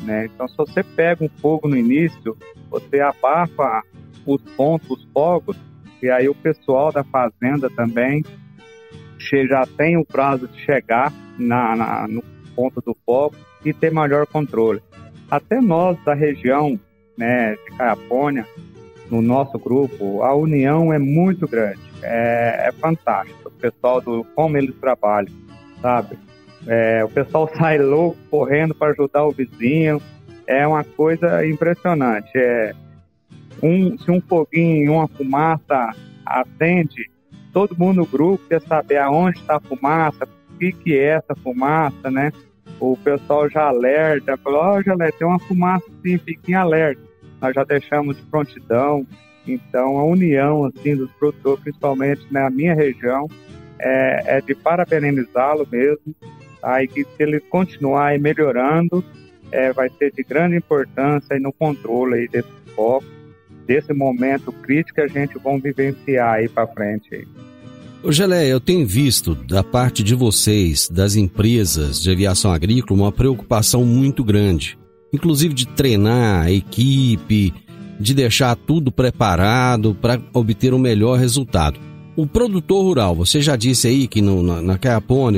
Né? 0.00 0.26
Então, 0.26 0.46
se 0.46 0.56
você 0.56 0.82
pega 0.82 1.24
um 1.24 1.28
fogo 1.40 1.68
no 1.68 1.76
início, 1.76 2.36
você 2.68 3.00
abafa 3.00 3.82
os 4.26 4.42
pontos, 4.56 4.90
os 4.90 5.08
fogos, 5.12 5.56
e 6.02 6.10
aí 6.10 6.28
o 6.28 6.34
pessoal 6.34 6.92
da 6.92 7.02
fazenda 7.02 7.70
também 7.70 8.22
já 9.48 9.66
tem 9.66 9.96
o 9.96 10.04
prazo 10.04 10.46
de 10.48 10.60
chegar 10.60 11.12
na, 11.38 11.74
na, 11.74 12.08
no 12.08 12.22
ponto 12.56 12.80
do 12.80 12.96
fogo 13.04 13.36
e 13.64 13.72
ter 13.72 13.92
maior 13.92 14.26
controle. 14.26 14.82
Até 15.30 15.60
nós 15.60 16.02
da 16.04 16.14
região 16.14 16.80
né, 17.16 17.54
de 17.54 17.76
Caiapônia, 17.76 18.46
no 19.10 19.22
nosso 19.22 19.58
grupo, 19.58 20.22
a 20.22 20.34
união 20.34 20.92
é 20.92 20.98
muito 20.98 21.46
grande, 21.46 21.80
é, 22.02 22.68
é 22.68 22.72
fantástico. 22.72 23.48
O 23.48 23.50
pessoal 23.52 24.00
do 24.00 24.24
como 24.34 24.56
eles 24.56 24.74
trabalham, 24.80 25.32
sabe? 25.80 26.18
É, 26.66 27.04
o 27.04 27.08
pessoal 27.08 27.48
sai 27.56 27.78
louco 27.78 28.16
correndo 28.30 28.74
para 28.74 28.92
ajudar 28.92 29.24
o 29.24 29.32
vizinho, 29.32 30.00
é 30.46 30.66
uma 30.66 30.82
coisa 30.82 31.46
impressionante. 31.46 32.30
É, 32.34 32.74
um, 33.62 33.96
se 33.98 34.10
um 34.10 34.20
foguinho, 34.20 34.94
uma 34.94 35.08
fumaça 35.08 35.94
acende, 36.24 37.10
todo 37.52 37.78
mundo 37.78 37.98
no 37.98 38.06
grupo 38.06 38.44
quer 38.48 38.60
saber 38.62 38.98
aonde 38.98 39.38
está 39.38 39.56
a 39.56 39.60
fumaça, 39.60 40.26
que, 40.58 40.72
que 40.72 40.98
é 40.98 41.16
essa 41.16 41.34
fumaça, 41.42 42.10
né? 42.10 42.32
O 42.80 42.96
pessoal 42.96 43.48
já 43.48 43.68
alerta, 43.68 44.36
fala, 44.36 44.58
ó, 44.58 44.78
oh, 44.78 45.12
tem 45.12 45.26
uma 45.26 45.38
fumaça 45.38 45.84
assim, 45.98 46.18
fiquem 46.18 46.54
alerta. 46.54 47.00
Nós 47.40 47.54
já 47.54 47.64
deixamos 47.64 48.16
de 48.16 48.22
prontidão. 48.24 49.06
Então, 49.46 49.98
a 49.98 50.04
união, 50.04 50.64
assim, 50.64 50.96
dos 50.96 51.10
produtores, 51.12 51.62
principalmente 51.62 52.26
na 52.30 52.50
minha 52.50 52.74
região, 52.74 53.28
é, 53.78 54.38
é 54.38 54.40
de 54.40 54.54
parabenizá-lo 54.54 55.66
mesmo. 55.70 56.14
Tá? 56.60 56.84
Que 56.86 57.04
se 57.04 57.22
ele 57.22 57.40
continuar 57.40 58.18
melhorando, 58.18 59.04
é, 59.52 59.72
vai 59.72 59.88
ser 59.90 60.12
de 60.12 60.22
grande 60.22 60.56
importância 60.56 61.38
no 61.38 61.52
controle 61.52 62.14
aí 62.14 62.28
desse 62.28 62.50
foco, 62.74 63.06
desse 63.66 63.92
momento 63.92 64.52
crítico 64.52 64.96
que 64.96 65.00
a 65.00 65.08
gente 65.08 65.38
vai 65.38 65.58
vivenciar 65.60 66.34
aí 66.34 66.48
para 66.48 66.66
frente. 66.66 67.14
Aí. 67.14 67.26
Ô 68.06 68.12
Gelé, 68.12 68.46
eu 68.46 68.60
tenho 68.60 68.86
visto 68.86 69.34
da 69.34 69.64
parte 69.64 70.00
de 70.00 70.14
vocês, 70.14 70.88
das 70.88 71.16
empresas 71.16 72.00
de 72.00 72.08
aviação 72.08 72.52
agrícola, 72.52 73.02
uma 73.02 73.10
preocupação 73.10 73.84
muito 73.84 74.22
grande. 74.22 74.78
Inclusive 75.12 75.52
de 75.52 75.66
treinar 75.66 76.44
a 76.44 76.52
equipe, 76.52 77.52
de 77.98 78.14
deixar 78.14 78.54
tudo 78.54 78.92
preparado 78.92 79.92
para 79.92 80.22
obter 80.32 80.72
o 80.72 80.76
um 80.76 80.78
melhor 80.78 81.18
resultado. 81.18 81.80
O 82.14 82.28
produtor 82.28 82.84
rural, 82.84 83.12
você 83.12 83.42
já 83.42 83.56
disse 83.56 83.88
aí 83.88 84.06
que 84.06 84.22
no, 84.22 84.40
na, 84.40 84.62
na 84.62 84.78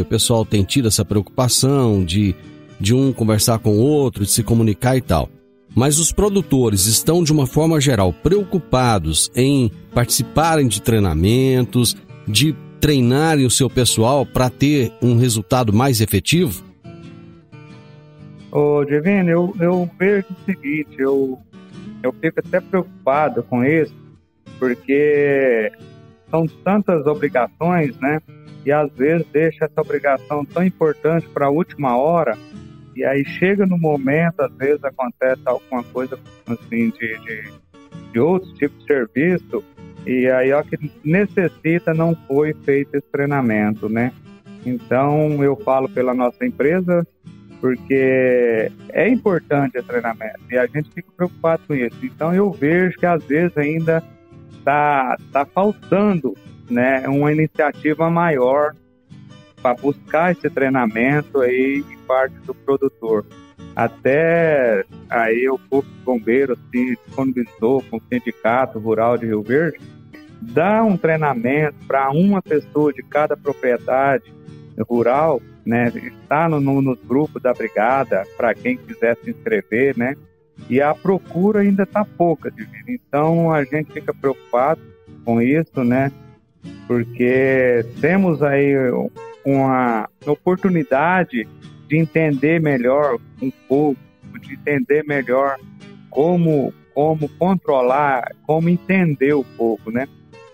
o 0.02 0.04
pessoal 0.04 0.44
tem 0.44 0.62
tido 0.62 0.88
essa 0.88 1.06
preocupação 1.06 2.04
de, 2.04 2.34
de 2.78 2.94
um 2.94 3.14
conversar 3.14 3.60
com 3.60 3.78
o 3.78 3.80
outro, 3.80 4.26
de 4.26 4.30
se 4.30 4.42
comunicar 4.42 4.94
e 4.94 5.00
tal. 5.00 5.30
Mas 5.74 5.98
os 5.98 6.12
produtores 6.12 6.84
estão, 6.84 7.24
de 7.24 7.32
uma 7.32 7.46
forma 7.46 7.80
geral, 7.80 8.12
preocupados 8.12 9.30
em 9.34 9.70
participarem 9.94 10.68
de 10.68 10.82
treinamentos, 10.82 11.96
de 12.28 12.54
treinarem 12.80 13.46
o 13.46 13.50
seu 13.50 13.68
pessoal 13.68 14.24
para 14.24 14.48
ter 14.48 14.92
um 15.02 15.16
resultado 15.16 15.72
mais 15.72 16.00
efetivo? 16.00 16.62
Ô, 18.50 18.84
Divino, 18.84 19.28
eu, 19.28 19.56
eu 19.60 19.90
vejo 19.98 20.26
o 20.30 20.44
seguinte, 20.44 20.96
eu, 20.98 21.38
eu 22.02 22.12
fico 22.12 22.40
até 22.40 22.60
preocupado 22.60 23.42
com 23.42 23.64
isso, 23.64 23.94
porque 24.58 25.70
são 26.30 26.46
tantas 26.46 27.06
obrigações, 27.06 27.96
né? 27.98 28.20
E 28.64 28.72
às 28.72 28.90
vezes 28.92 29.26
deixa 29.32 29.64
essa 29.64 29.80
obrigação 29.80 30.44
tão 30.44 30.64
importante 30.64 31.26
para 31.28 31.46
a 31.46 31.50
última 31.50 31.96
hora, 31.96 32.38
e 32.96 33.04
aí 33.04 33.24
chega 33.24 33.66
no 33.66 33.78
momento, 33.78 34.40
às 34.40 34.52
vezes 34.54 34.82
acontece 34.82 35.42
alguma 35.44 35.84
coisa 35.84 36.18
assim 36.46 36.90
de, 36.90 37.18
de, 37.20 37.52
de 38.12 38.20
outro 38.20 38.52
tipo 38.54 38.76
de 38.78 38.84
serviço, 38.84 39.62
e 40.06 40.28
aí, 40.30 40.52
ó, 40.52 40.62
que 40.62 40.78
necessita, 41.04 41.92
não 41.92 42.14
foi 42.26 42.54
feito 42.64 42.94
esse 42.94 43.06
treinamento, 43.10 43.88
né? 43.88 44.12
Então, 44.64 45.42
eu 45.42 45.56
falo 45.56 45.88
pela 45.88 46.14
nossa 46.14 46.44
empresa, 46.44 47.06
porque 47.60 48.70
é 48.90 49.08
importante 49.08 49.76
esse 49.76 49.86
treinamento 49.86 50.40
e 50.50 50.56
a 50.56 50.66
gente 50.66 50.90
fica 50.90 51.08
preocupado 51.16 51.62
com 51.66 51.74
isso. 51.74 51.96
Então, 52.02 52.34
eu 52.34 52.50
vejo 52.50 52.98
que 52.98 53.06
às 53.06 53.22
vezes 53.24 53.56
ainda 53.56 54.02
está 54.58 55.16
tá 55.32 55.44
faltando 55.44 56.34
né, 56.70 57.06
uma 57.08 57.32
iniciativa 57.32 58.10
maior 58.10 58.74
para 59.60 59.74
buscar 59.74 60.32
esse 60.32 60.48
treinamento 60.48 61.40
aí 61.40 61.84
em 61.90 61.98
parte 62.06 62.34
do 62.46 62.54
produtor. 62.54 63.24
Até 63.74 64.84
aí 65.08 65.48
o 65.48 65.58
Corpo 65.70 65.88
de 66.04 66.56
se 66.70 66.96
disponibilizou 67.06 67.82
com 67.90 67.96
o 67.98 68.02
Sindicato 68.12 68.78
Rural 68.78 69.16
de 69.16 69.26
Rio 69.26 69.42
Verde 69.42 69.78
dar 70.40 70.84
um 70.84 70.96
treinamento 70.96 71.76
para 71.86 72.10
uma 72.10 72.40
pessoa 72.40 72.92
de 72.92 73.02
cada 73.02 73.36
propriedade 73.36 74.32
rural, 74.88 75.42
né, 75.66 75.92
está 75.94 76.48
no, 76.48 76.60
no, 76.60 76.80
nos 76.80 76.98
da 77.42 77.52
brigada 77.52 78.24
para 78.36 78.54
quem 78.54 78.76
quiser 78.76 79.16
se 79.22 79.30
inscrever, 79.30 79.96
né, 79.96 80.16
e 80.68 80.80
a 80.80 80.94
procura 80.94 81.60
ainda 81.60 81.82
está 81.82 82.04
pouca. 82.04 82.52
Então 82.86 83.50
a 83.50 83.64
gente 83.64 83.92
fica 83.92 84.14
preocupado 84.14 84.80
com 85.24 85.42
isso, 85.42 85.82
né, 85.82 86.12
porque 86.86 87.84
temos 88.00 88.42
aí 88.42 88.74
uma 89.44 90.08
oportunidade 90.26 91.48
de 91.88 91.96
entender 91.96 92.60
melhor 92.60 93.18
um 93.40 93.50
pouco, 93.66 94.00
de 94.40 94.54
entender 94.54 95.04
melhor 95.04 95.56
como 96.10 96.72
como 96.94 97.28
controlar, 97.38 98.34
como 98.44 98.68
entender 98.68 99.32
o 99.32 99.44
fogo, 99.44 99.88
né? 99.88 100.08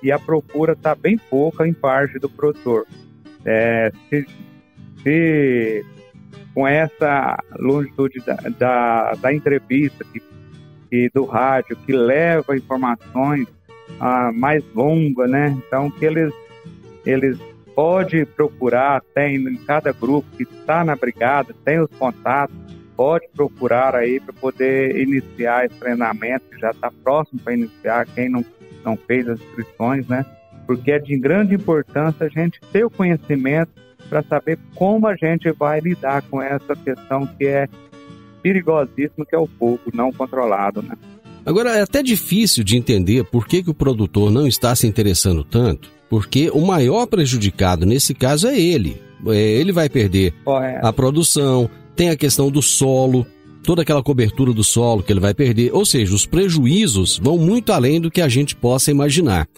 e 0.04 0.12
a 0.12 0.18
procura 0.18 0.74
está 0.74 0.94
bem 0.94 1.16
pouca 1.16 1.66
em 1.66 1.72
parte 1.72 2.18
do 2.18 2.28
produtor. 2.28 2.86
É, 3.42 3.90
se, 4.10 4.26
se, 5.02 5.86
com 6.52 6.68
essa 6.68 7.38
longitude 7.58 8.20
da, 8.20 8.34
da, 8.58 9.14
da 9.14 9.32
entrevista 9.32 10.04
que, 10.90 11.08
do 11.08 11.24
rádio, 11.24 11.74
que 11.86 11.92
leva 11.94 12.54
informações 12.54 13.48
ah, 13.98 14.30
mais 14.30 14.62
longas, 14.74 15.30
né? 15.30 15.56
Então, 15.66 15.90
que 15.90 16.04
eles, 16.04 16.32
eles 17.06 17.38
pode 17.74 18.24
procurar, 18.24 19.02
tem 19.14 19.36
em 19.36 19.56
cada 19.56 19.92
grupo 19.92 20.28
que 20.36 20.44
está 20.44 20.84
na 20.84 20.94
brigada, 20.94 21.54
tem 21.64 21.80
os 21.80 21.90
contatos, 21.98 22.54
pode 22.96 23.26
procurar 23.34 23.94
aí 23.94 24.20
para 24.20 24.32
poder 24.32 24.96
iniciar 24.96 25.66
esse 25.66 25.74
treinamento, 25.76 26.44
que 26.50 26.58
já 26.58 26.70
está 26.70 26.90
próximo 27.02 27.40
para 27.40 27.54
iniciar, 27.54 28.06
quem 28.06 28.28
não 28.28 28.44
não 28.84 28.96
fez 28.96 29.26
as 29.28 29.40
inscrições, 29.40 30.06
né? 30.06 30.24
Porque 30.66 30.92
é 30.92 30.98
de 30.98 31.16
grande 31.18 31.54
importância 31.54 32.26
a 32.26 32.28
gente 32.28 32.60
ter 32.72 32.84
o 32.84 32.90
conhecimento 32.90 33.70
para 34.08 34.22
saber 34.22 34.58
como 34.74 35.06
a 35.06 35.16
gente 35.16 35.50
vai 35.52 35.80
lidar 35.80 36.22
com 36.22 36.40
essa 36.40 36.76
questão 36.76 37.26
que 37.26 37.46
é 37.46 37.66
perigosíssima, 38.42 39.24
que 39.24 39.34
é 39.34 39.38
o 39.38 39.46
fogo 39.46 39.80
não 39.94 40.12
controlado, 40.12 40.82
né? 40.82 40.94
Agora, 41.46 41.76
é 41.76 41.82
até 41.82 42.02
difícil 42.02 42.64
de 42.64 42.76
entender 42.76 43.24
por 43.24 43.46
que, 43.46 43.62
que 43.62 43.70
o 43.70 43.74
produtor 43.74 44.30
não 44.30 44.46
está 44.46 44.74
se 44.74 44.86
interessando 44.86 45.44
tanto, 45.44 45.90
porque 46.14 46.48
o 46.54 46.60
maior 46.60 47.06
prejudicado 47.06 47.84
nesse 47.84 48.14
caso 48.14 48.46
é 48.46 48.56
ele. 48.56 49.02
É, 49.26 49.36
ele 49.36 49.72
vai 49.72 49.88
perder 49.88 50.32
Correto. 50.44 50.86
a 50.86 50.92
produção, 50.92 51.68
tem 51.96 52.08
a 52.08 52.16
questão 52.16 52.52
do 52.52 52.62
solo, 52.62 53.26
toda 53.64 53.82
aquela 53.82 54.00
cobertura 54.00 54.52
do 54.52 54.62
solo 54.62 55.02
que 55.02 55.12
ele 55.12 55.18
vai 55.18 55.34
perder, 55.34 55.74
ou 55.74 55.84
seja, 55.84 56.14
os 56.14 56.24
prejuízos 56.24 57.18
vão 57.20 57.36
muito 57.36 57.72
além 57.72 58.00
do 58.00 58.12
que 58.12 58.20
a 58.20 58.28
gente 58.28 58.54
possa 58.54 58.92
imaginar. 58.92 59.48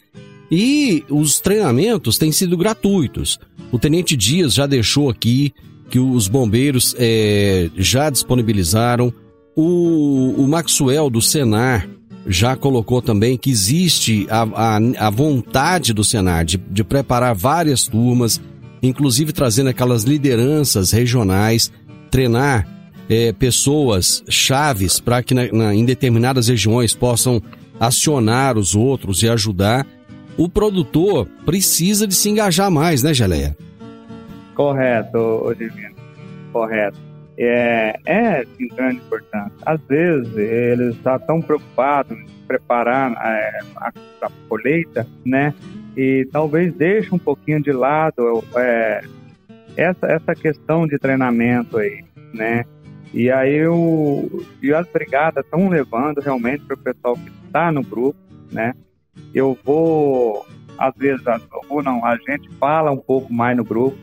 E 0.50 1.04
os 1.10 1.40
treinamentos 1.40 2.16
têm 2.16 2.32
sido 2.32 2.56
gratuitos. 2.56 3.38
O 3.70 3.78
Tenente 3.78 4.16
Dias 4.16 4.54
já 4.54 4.64
deixou 4.64 5.10
aqui 5.10 5.52
que 5.90 5.98
os 5.98 6.26
bombeiros 6.26 6.96
é, 6.98 7.68
já 7.76 8.08
disponibilizaram. 8.08 9.12
O, 9.54 10.32
o 10.38 10.48
Maxwell 10.48 11.10
do 11.10 11.20
Senar 11.20 11.86
já 12.26 12.56
colocou 12.56 13.00
também 13.00 13.36
que 13.36 13.50
existe 13.50 14.26
a, 14.28 14.42
a, 14.42 15.06
a 15.06 15.10
vontade 15.10 15.92
do 15.92 16.02
Senar 16.02 16.44
de, 16.44 16.58
de 16.58 16.82
preparar 16.82 17.34
várias 17.34 17.86
turmas, 17.86 18.40
inclusive 18.82 19.32
trazendo 19.32 19.70
aquelas 19.70 20.02
lideranças 20.02 20.90
regionais, 20.90 21.72
treinar 22.10 22.66
é, 23.08 23.32
pessoas 23.32 24.24
chaves 24.28 24.98
para 24.98 25.22
que 25.22 25.34
na, 25.34 25.46
na, 25.52 25.74
em 25.74 25.84
determinadas 25.84 26.48
regiões 26.48 26.94
possam 26.94 27.40
acionar 27.78 28.58
os 28.58 28.74
outros 28.74 29.22
e 29.22 29.28
ajudar, 29.28 29.86
o 30.36 30.48
produtor 30.48 31.26
precisa 31.44 32.06
de 32.06 32.14
se 32.14 32.28
engajar 32.28 32.70
mais, 32.70 33.02
né, 33.02 33.14
Geleia? 33.14 33.56
Correto, 34.54 35.54
Divino. 35.56 35.94
Correto. 36.52 37.05
É, 37.38 38.00
é 38.06 38.44
de 38.44 38.68
grande 38.68 38.96
importância. 38.96 39.52
Às 39.64 39.80
vezes 39.82 40.34
eles 40.36 40.96
estão 40.96 41.18
tão 41.18 41.42
preocupados 41.42 42.16
em 42.16 42.26
preparar 42.46 43.12
é, 43.12 43.60
a, 43.76 43.92
a, 44.22 44.30
colheita, 44.48 45.06
né? 45.24 45.52
E 45.96 46.26
talvez 46.32 46.72
deixe 46.74 47.14
um 47.14 47.18
pouquinho 47.18 47.62
de 47.62 47.72
lado 47.72 48.42
é, 48.56 49.02
essa, 49.76 50.06
essa 50.06 50.34
questão 50.34 50.86
de 50.86 50.98
treinamento 50.98 51.76
aí, 51.76 52.04
né? 52.32 52.64
E 53.12 53.30
aí 53.30 53.66
o, 53.66 54.44
e 54.62 54.72
as 54.72 54.86
brigadas 54.88 55.44
estão 55.44 55.68
levando 55.68 56.20
realmente 56.20 56.64
para 56.64 56.74
o 56.74 56.78
pessoal 56.78 57.14
que 57.16 57.30
está 57.46 57.70
no 57.70 57.82
grupo, 57.82 58.18
né? 58.50 58.74
Eu 59.34 59.58
vou, 59.64 60.46
às 60.78 60.94
vezes, 60.96 61.24
ou 61.68 61.82
não, 61.82 62.04
a 62.04 62.16
gente 62.16 62.48
fala 62.58 62.90
um 62.90 62.98
pouco 62.98 63.32
mais 63.32 63.56
no 63.56 63.64
grupo 63.64 63.96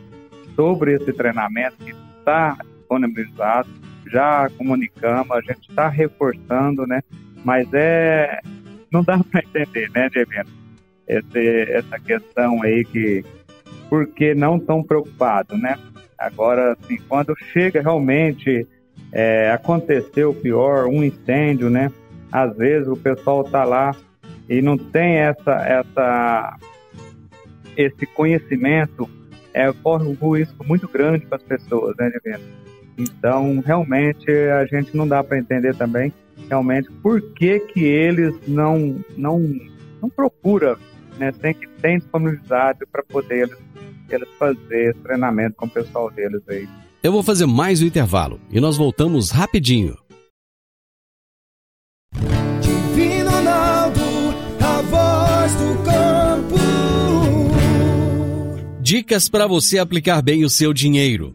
sobre 0.54 0.94
esse 0.94 1.12
treinamento 1.12 1.76
que 1.76 1.94
está 2.18 2.56
disponibilizado, 2.84 3.68
já 4.06 4.48
comunicamos, 4.50 5.30
a 5.30 5.40
gente 5.40 5.68
está 5.70 5.88
reforçando, 5.88 6.86
né? 6.86 7.02
Mas 7.44 7.66
é, 7.72 8.40
não 8.92 9.02
dá 9.02 9.18
para 9.24 9.40
entender, 9.40 9.90
né? 9.90 10.08
Esse, 11.06 11.72
essa 11.72 11.98
questão 11.98 12.62
aí 12.62 12.84
que, 12.84 13.24
por 13.88 14.06
que 14.06 14.34
não 14.34 14.58
tão 14.58 14.82
preocupado, 14.82 15.56
né? 15.56 15.76
Agora, 16.18 16.72
assim, 16.72 16.96
quando 17.08 17.34
chega 17.52 17.82
realmente 17.82 18.66
é, 19.12 19.50
aconteceu 19.50 20.30
o 20.30 20.34
pior, 20.34 20.86
um 20.86 21.02
incêndio, 21.02 21.68
né? 21.68 21.90
Às 22.32 22.56
vezes 22.56 22.88
o 22.88 22.96
pessoal 22.96 23.44
tá 23.44 23.64
lá 23.64 23.94
e 24.48 24.60
não 24.62 24.76
tem 24.76 25.16
essa, 25.16 25.52
essa, 25.66 26.56
esse 27.76 28.06
conhecimento, 28.06 29.08
é, 29.52 29.72
corre 29.72 30.06
um 30.06 30.30
risco 30.32 30.64
muito 30.66 30.88
grande 30.88 31.26
para 31.26 31.36
as 31.36 31.42
pessoas, 31.42 31.94
né, 31.96 32.10
Divino? 32.10 32.63
Então, 32.96 33.62
realmente, 33.64 34.30
a 34.30 34.64
gente 34.66 34.96
não 34.96 35.06
dá 35.06 35.22
para 35.22 35.38
entender 35.38 35.74
também, 35.74 36.12
realmente, 36.48 36.90
por 37.02 37.20
que 37.32 37.60
que 37.60 37.84
eles 37.84 38.34
não, 38.46 39.00
não, 39.16 39.40
não 40.00 40.08
procuram, 40.08 40.76
né, 41.18 41.32
tem 41.32 41.54
que 41.54 41.66
ter 41.80 41.98
disponibilidade 41.98 42.80
para 42.90 43.02
poder 43.02 43.48
eles, 43.48 43.58
eles 44.10 44.28
fazer 44.38 44.90
esse 44.90 44.98
treinamento 45.00 45.56
com 45.56 45.66
o 45.66 45.70
pessoal 45.70 46.10
deles 46.10 46.42
aí. 46.48 46.68
Eu 47.02 47.12
vou 47.12 47.22
fazer 47.22 47.46
mais 47.46 47.82
um 47.82 47.86
intervalo 47.86 48.40
e 48.50 48.60
nós 48.60 48.76
voltamos 48.76 49.30
rapidinho. 49.30 49.96
Divino 52.60 53.30
Ronaldo, 53.30 54.00
a 54.60 54.82
voz 54.82 55.54
do 55.54 55.84
campo. 55.84 56.54
Dicas 58.80 59.28
para 59.28 59.46
você 59.46 59.78
aplicar 59.78 60.22
bem 60.22 60.44
o 60.44 60.50
seu 60.50 60.72
dinheiro. 60.72 61.34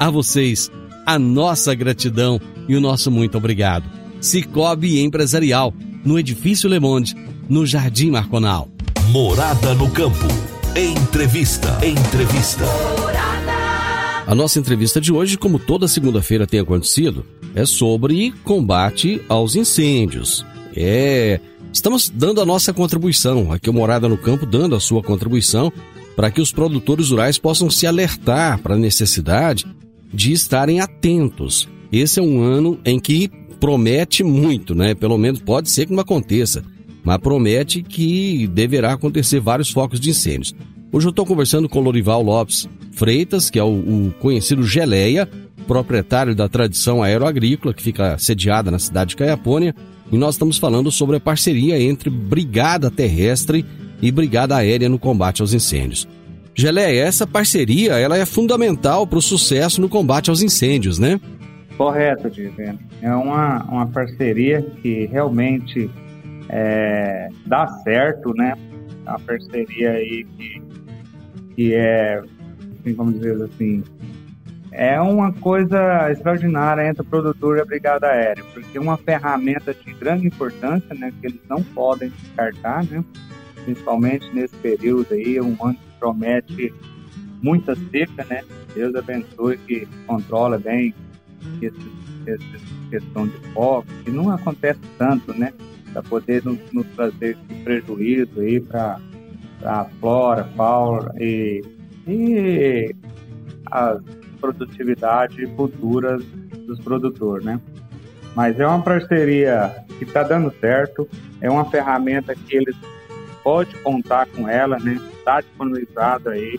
A 0.00 0.08
vocês, 0.08 0.70
a 1.04 1.18
nossa 1.18 1.74
gratidão 1.74 2.40
e 2.66 2.74
o 2.74 2.80
nosso 2.80 3.10
muito 3.10 3.36
obrigado. 3.36 3.84
Cicobi 4.18 4.98
Empresarial, 4.98 5.74
no 6.02 6.18
Edifício 6.18 6.70
Le 6.70 6.80
Monde, 6.80 7.14
no 7.50 7.66
Jardim 7.66 8.10
Marconal. 8.10 8.70
Morada 9.10 9.74
no 9.74 9.90
campo. 9.90 10.26
Entrevista. 10.74 11.78
Entrevista. 11.84 12.64
A 14.26 14.34
nossa 14.34 14.58
entrevista 14.58 15.02
de 15.02 15.12
hoje, 15.12 15.36
como 15.36 15.58
toda 15.58 15.86
segunda-feira 15.86 16.46
tem 16.46 16.60
acontecido, 16.60 17.26
é 17.54 17.66
sobre 17.66 18.32
combate 18.42 19.20
aos 19.28 19.54
incêndios. 19.54 20.46
É, 20.74 21.38
estamos 21.74 22.08
dando 22.08 22.40
a 22.40 22.46
nossa 22.46 22.72
contribuição, 22.72 23.52
aqui 23.52 23.68
o 23.68 23.74
Morada 23.74 24.08
no 24.08 24.16
Campo 24.16 24.46
dando 24.46 24.74
a 24.74 24.80
sua 24.80 25.02
contribuição 25.02 25.70
para 26.16 26.30
que 26.30 26.40
os 26.40 26.52
produtores 26.52 27.10
rurais 27.10 27.38
possam 27.38 27.68
se 27.68 27.86
alertar 27.86 28.58
para 28.60 28.76
a 28.76 28.78
necessidade 28.78 29.66
de 30.12 30.32
estarem 30.32 30.80
atentos. 30.80 31.68
Esse 31.92 32.20
é 32.20 32.22
um 32.22 32.42
ano 32.42 32.78
em 32.84 32.98
que 32.98 33.30
promete 33.58 34.24
muito, 34.24 34.74
né? 34.74 34.94
Pelo 34.94 35.18
menos 35.18 35.40
pode 35.40 35.70
ser 35.70 35.86
que 35.86 35.92
não 35.92 36.00
aconteça, 36.00 36.64
mas 37.04 37.18
promete 37.18 37.82
que 37.82 38.46
deverá 38.48 38.92
acontecer 38.92 39.40
vários 39.40 39.70
focos 39.70 40.00
de 40.00 40.10
incêndios. 40.10 40.54
Hoje 40.92 41.06
eu 41.06 41.10
estou 41.10 41.26
conversando 41.26 41.68
com 41.68 41.80
Lorival 41.80 42.22
Lopes 42.22 42.68
Freitas, 42.92 43.48
que 43.50 43.58
é 43.58 43.62
o, 43.62 43.68
o, 43.68 44.14
conhecido 44.18 44.62
Geleia, 44.64 45.28
proprietário 45.66 46.34
da 46.34 46.48
tradição 46.48 47.02
aeroagrícola, 47.02 47.72
que 47.72 47.82
fica 47.82 48.18
sediada 48.18 48.70
na 48.70 48.78
cidade 48.78 49.10
de 49.10 49.16
Caiapônia, 49.16 49.74
e 50.10 50.18
nós 50.18 50.34
estamos 50.34 50.58
falando 50.58 50.90
sobre 50.90 51.16
a 51.16 51.20
parceria 51.20 51.80
entre 51.80 52.10
Brigada 52.10 52.90
Terrestre 52.90 53.64
e 54.02 54.10
Brigada 54.10 54.56
Aérea 54.56 54.88
no 54.88 54.98
combate 54.98 55.40
aos 55.40 55.52
incêndios. 55.52 56.08
Geleia, 56.60 57.04
essa 57.04 57.26
parceria 57.26 57.98
ela 57.98 58.16
é 58.16 58.26
fundamental 58.26 59.06
para 59.06 59.18
o 59.18 59.22
sucesso 59.22 59.80
no 59.80 59.88
combate 59.88 60.30
aos 60.30 60.42
incêndios, 60.42 60.98
né? 60.98 61.18
Correto, 61.76 62.28
Divino. 62.28 62.78
É 63.00 63.14
uma, 63.14 63.64
uma 63.64 63.86
parceria 63.86 64.60
que 64.82 65.06
realmente 65.06 65.90
é, 66.50 67.30
dá 67.46 67.66
certo, 67.82 68.34
né? 68.34 68.54
É 69.06 69.10
uma 69.10 69.18
parceria 69.20 69.92
aí 69.92 70.26
que 70.36 70.62
que 71.54 71.74
é, 71.74 72.22
assim, 72.80 72.94
vamos 72.94 73.14
dizer 73.14 73.42
assim, 73.42 73.82
é 74.72 75.00
uma 75.00 75.32
coisa 75.32 76.10
extraordinária 76.10 76.88
entre 76.88 77.02
o 77.02 77.04
produtor 77.04 77.58
e 77.58 77.60
a 77.60 77.64
brigada 77.64 78.06
aérea, 78.06 78.44
porque 78.54 78.78
é 78.78 78.80
uma 78.80 78.96
ferramenta 78.96 79.74
de 79.74 79.92
grande 79.94 80.26
importância, 80.26 80.94
né, 80.94 81.12
que 81.20 81.26
eles 81.26 81.40
não 81.48 81.62
podem 81.62 82.08
descartar, 82.08 82.84
né, 82.84 83.04
principalmente 83.64 84.32
nesse 84.32 84.54
período 84.56 85.12
aí, 85.12 85.40
um 85.40 85.56
ano 85.62 85.76
promete 86.00 86.74
muita 87.42 87.76
seca, 87.76 88.24
né, 88.24 88.42
Deus 88.74 88.94
abençoe 88.94 89.56
que 89.58 89.86
controla 90.06 90.58
bem 90.58 90.94
essa 92.26 92.66
questão 92.90 93.26
de 93.26 93.38
foco, 93.52 93.86
que 94.04 94.10
não 94.10 94.30
acontece 94.30 94.80
tanto, 94.98 95.32
né, 95.34 95.52
para 95.92 96.02
poder 96.02 96.44
nos, 96.44 96.58
nos 96.72 96.86
trazer 96.88 97.36
prejuízo 97.64 98.40
aí 98.40 98.60
para 98.60 98.98
a 99.64 99.84
flora, 100.00 100.44
fauna 100.56 101.12
e, 101.18 101.62
e 102.06 102.94
as 103.70 104.00
produtividade 104.40 105.46
futuras 105.54 106.24
dos 106.66 106.80
produtores, 106.80 107.44
né? 107.44 107.60
Mas 108.34 108.58
é 108.58 108.66
uma 108.66 108.82
parceria 108.82 109.84
que 109.98 110.04
está 110.04 110.22
dando 110.22 110.52
certo, 110.60 111.06
é 111.40 111.50
uma 111.50 111.64
ferramenta 111.70 112.34
que 112.34 112.56
eles 112.56 112.76
podem 113.42 113.74
contar 113.82 114.26
com 114.26 114.48
ela, 114.48 114.78
né? 114.78 115.00
Está 115.18 115.40
disponibilizada 115.40 116.30
aí 116.30 116.58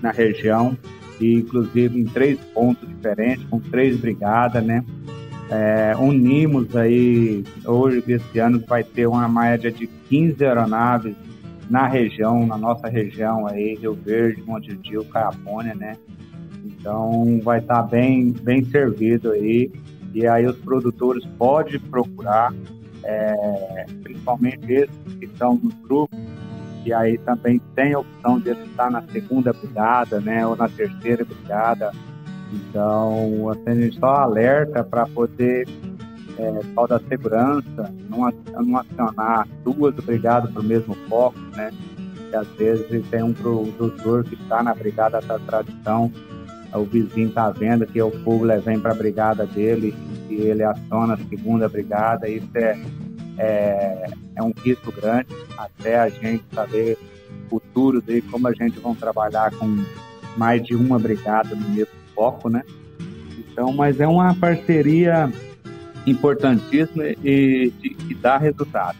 na 0.00 0.10
região 0.10 0.76
e 1.20 1.34
inclusive 1.34 2.00
em 2.00 2.04
três 2.04 2.38
pontos 2.54 2.88
diferentes, 2.88 3.44
com 3.48 3.58
três 3.58 3.96
brigadas, 3.96 4.64
né? 4.64 4.84
É, 5.50 5.94
unimos 5.98 6.76
aí, 6.76 7.42
hoje, 7.64 8.04
esse 8.06 8.38
ano, 8.38 8.62
vai 8.66 8.84
ter 8.84 9.06
uma 9.06 9.28
média 9.28 9.72
de 9.72 9.86
15 9.86 10.44
aeronaves 10.44 11.16
na 11.70 11.86
região, 11.86 12.46
na 12.46 12.56
nossa 12.56 12.88
região 12.88 13.46
aí, 13.46 13.74
Rio 13.74 13.94
Verde, 13.94 14.42
Montevideo, 14.42 15.04
Caiapônia, 15.06 15.74
né? 15.74 15.96
Então 16.64 17.40
vai 17.42 17.60
estar 17.60 17.82
tá 17.82 17.82
bem, 17.82 18.30
bem 18.30 18.64
servido 18.64 19.32
aí 19.32 19.70
e 20.14 20.26
aí 20.26 20.46
os 20.46 20.56
produtores 20.58 21.24
podem 21.38 21.78
procurar, 21.78 22.52
é, 23.04 23.86
principalmente 24.02 24.72
esses 24.72 25.14
que 25.18 25.26
estão 25.26 25.54
nos 25.56 25.74
grupos, 25.74 26.18
e 26.84 26.92
aí 26.92 27.18
também 27.18 27.60
tem 27.74 27.94
a 27.94 27.98
opção 27.98 28.40
de 28.40 28.50
estar 28.50 28.90
na 28.90 29.02
segunda 29.02 29.52
brigada, 29.52 30.20
né, 30.20 30.46
ou 30.46 30.56
na 30.56 30.68
terceira 30.68 31.24
brigada. 31.24 31.92
Então, 32.52 33.50
assim, 33.50 33.70
a 33.70 33.74
gente 33.74 33.98
só 33.98 34.14
alerta 34.14 34.82
para 34.82 35.06
poder 35.06 35.68
é, 36.38 36.60
só 36.74 36.86
da 36.86 37.00
segurança, 37.00 37.92
não, 38.08 38.32
não 38.64 38.78
acionar 38.78 39.46
duas 39.64 39.94
brigadas 39.96 40.50
para 40.50 40.62
o 40.62 40.64
mesmo 40.64 40.94
foco, 41.08 41.38
né? 41.56 41.70
Que 42.30 42.36
às 42.36 42.46
vezes 42.48 43.06
tem 43.08 43.22
um 43.22 43.34
produtor 43.34 44.24
que 44.24 44.34
está 44.34 44.62
na 44.62 44.74
brigada 44.74 45.20
da 45.20 45.38
tradição, 45.38 46.12
o 46.74 46.84
vizinho 46.84 47.28
está 47.28 47.50
vendo 47.50 47.86
que 47.86 48.00
o 48.00 48.10
fogo 48.22 48.46
vem 48.64 48.78
para 48.78 48.92
a 48.92 48.94
brigada 48.94 49.46
dele 49.46 49.94
e 50.28 50.34
ele 50.34 50.62
aciona 50.62 51.14
a 51.14 51.18
segunda 51.28 51.68
brigada, 51.68 52.28
isso 52.28 52.48
é, 52.54 52.78
é, 53.38 54.10
é 54.36 54.42
um 54.42 54.52
risco 54.62 54.92
grande 54.92 55.28
até 55.56 55.98
a 55.98 56.08
gente 56.08 56.44
saber 56.52 56.98
o 57.46 57.48
futuro 57.48 58.02
de 58.02 58.20
como 58.22 58.48
a 58.48 58.52
gente 58.52 58.78
vai 58.80 58.94
trabalhar 58.94 59.50
com 59.52 59.82
mais 60.36 60.62
de 60.62 60.74
uma 60.74 60.98
brigada 60.98 61.54
no 61.54 61.68
mesmo 61.70 61.92
foco, 62.14 62.48
né? 62.48 62.62
Então, 63.38 63.72
mas 63.72 64.00
é 64.00 64.06
uma 64.06 64.34
parceria 64.34 65.32
importantíssima 66.06 67.04
e, 67.24 67.72
que 67.80 68.14
dá 68.14 68.36
resultado. 68.38 68.96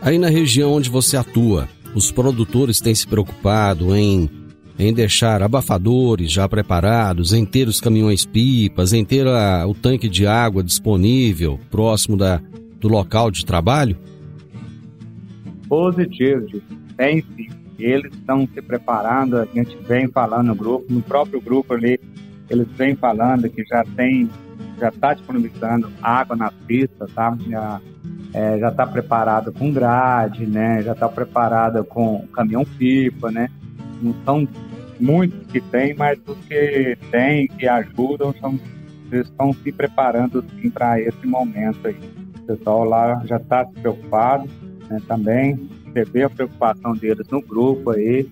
Aí 0.00 0.18
na 0.18 0.28
região 0.28 0.72
onde 0.72 0.90
você 0.90 1.16
atua, 1.16 1.68
os 1.94 2.10
produtores 2.10 2.80
têm 2.80 2.94
se 2.94 3.06
preocupado 3.06 3.94
em 3.94 4.28
em 4.78 4.92
deixar 4.92 5.42
abafadores 5.42 6.30
já 6.30 6.48
preparados, 6.48 7.32
em 7.32 7.44
ter 7.44 7.68
os 7.68 7.80
caminhões-pipas, 7.80 8.92
em 8.92 9.04
ter 9.04 9.26
a, 9.26 9.66
o 9.66 9.74
tanque 9.74 10.08
de 10.08 10.26
água 10.26 10.62
disponível 10.62 11.58
próximo 11.70 12.16
da, 12.16 12.40
do 12.80 12.88
local 12.88 13.30
de 13.30 13.44
trabalho? 13.44 13.96
Positivo, 15.68 16.46
tem 16.96 17.22
sim. 17.36 17.48
Eles 17.78 18.12
estão 18.12 18.46
se 18.46 18.62
preparando, 18.62 19.36
a 19.38 19.44
gente 19.46 19.76
vem 19.88 20.06
falando 20.08 20.48
no 20.48 20.54
grupo, 20.54 20.92
no 20.92 21.02
próprio 21.02 21.40
grupo 21.40 21.74
ali, 21.74 21.98
eles 22.48 22.68
vêm 22.76 22.94
falando 22.94 23.48
que 23.48 23.64
já 23.64 23.82
tem, 23.96 24.28
já 24.78 24.88
está 24.88 25.14
disponibilizando 25.14 25.90
água 26.00 26.36
nas 26.36 26.52
pistas, 26.66 27.10
tá? 27.12 27.36
Já 27.48 27.80
é, 28.34 28.58
já 28.58 28.68
está 28.68 28.86
preparado 28.86 29.52
com 29.52 29.72
grade, 29.72 30.46
né? 30.46 30.82
Já 30.82 30.92
está 30.92 31.08
preparada 31.08 31.84
com 31.84 32.26
caminhão-pipa, 32.32 33.30
né? 33.30 33.48
Não 34.02 34.14
são 34.24 34.48
muitos 34.98 35.50
que 35.50 35.60
tem, 35.60 35.94
mas 35.94 36.18
os 36.26 36.36
que 36.46 36.96
tem, 37.10 37.46
que 37.46 37.66
ajudam, 37.66 38.34
são, 38.40 38.58
estão 39.12 39.52
se 39.52 39.72
preparando 39.72 40.44
para 40.74 41.00
esse 41.00 41.26
momento 41.26 41.86
aí. 41.86 41.96
O 42.38 42.46
pessoal 42.46 42.84
lá 42.84 43.22
já 43.24 43.36
está 43.36 43.64
preocupado 43.64 44.48
né, 44.90 45.00
também. 45.06 45.68
Você 45.86 46.04
vê 46.04 46.24
a 46.24 46.30
preocupação 46.30 46.94
deles 46.94 47.26
no 47.28 47.40
grupo 47.40 47.90
aí 47.90 48.28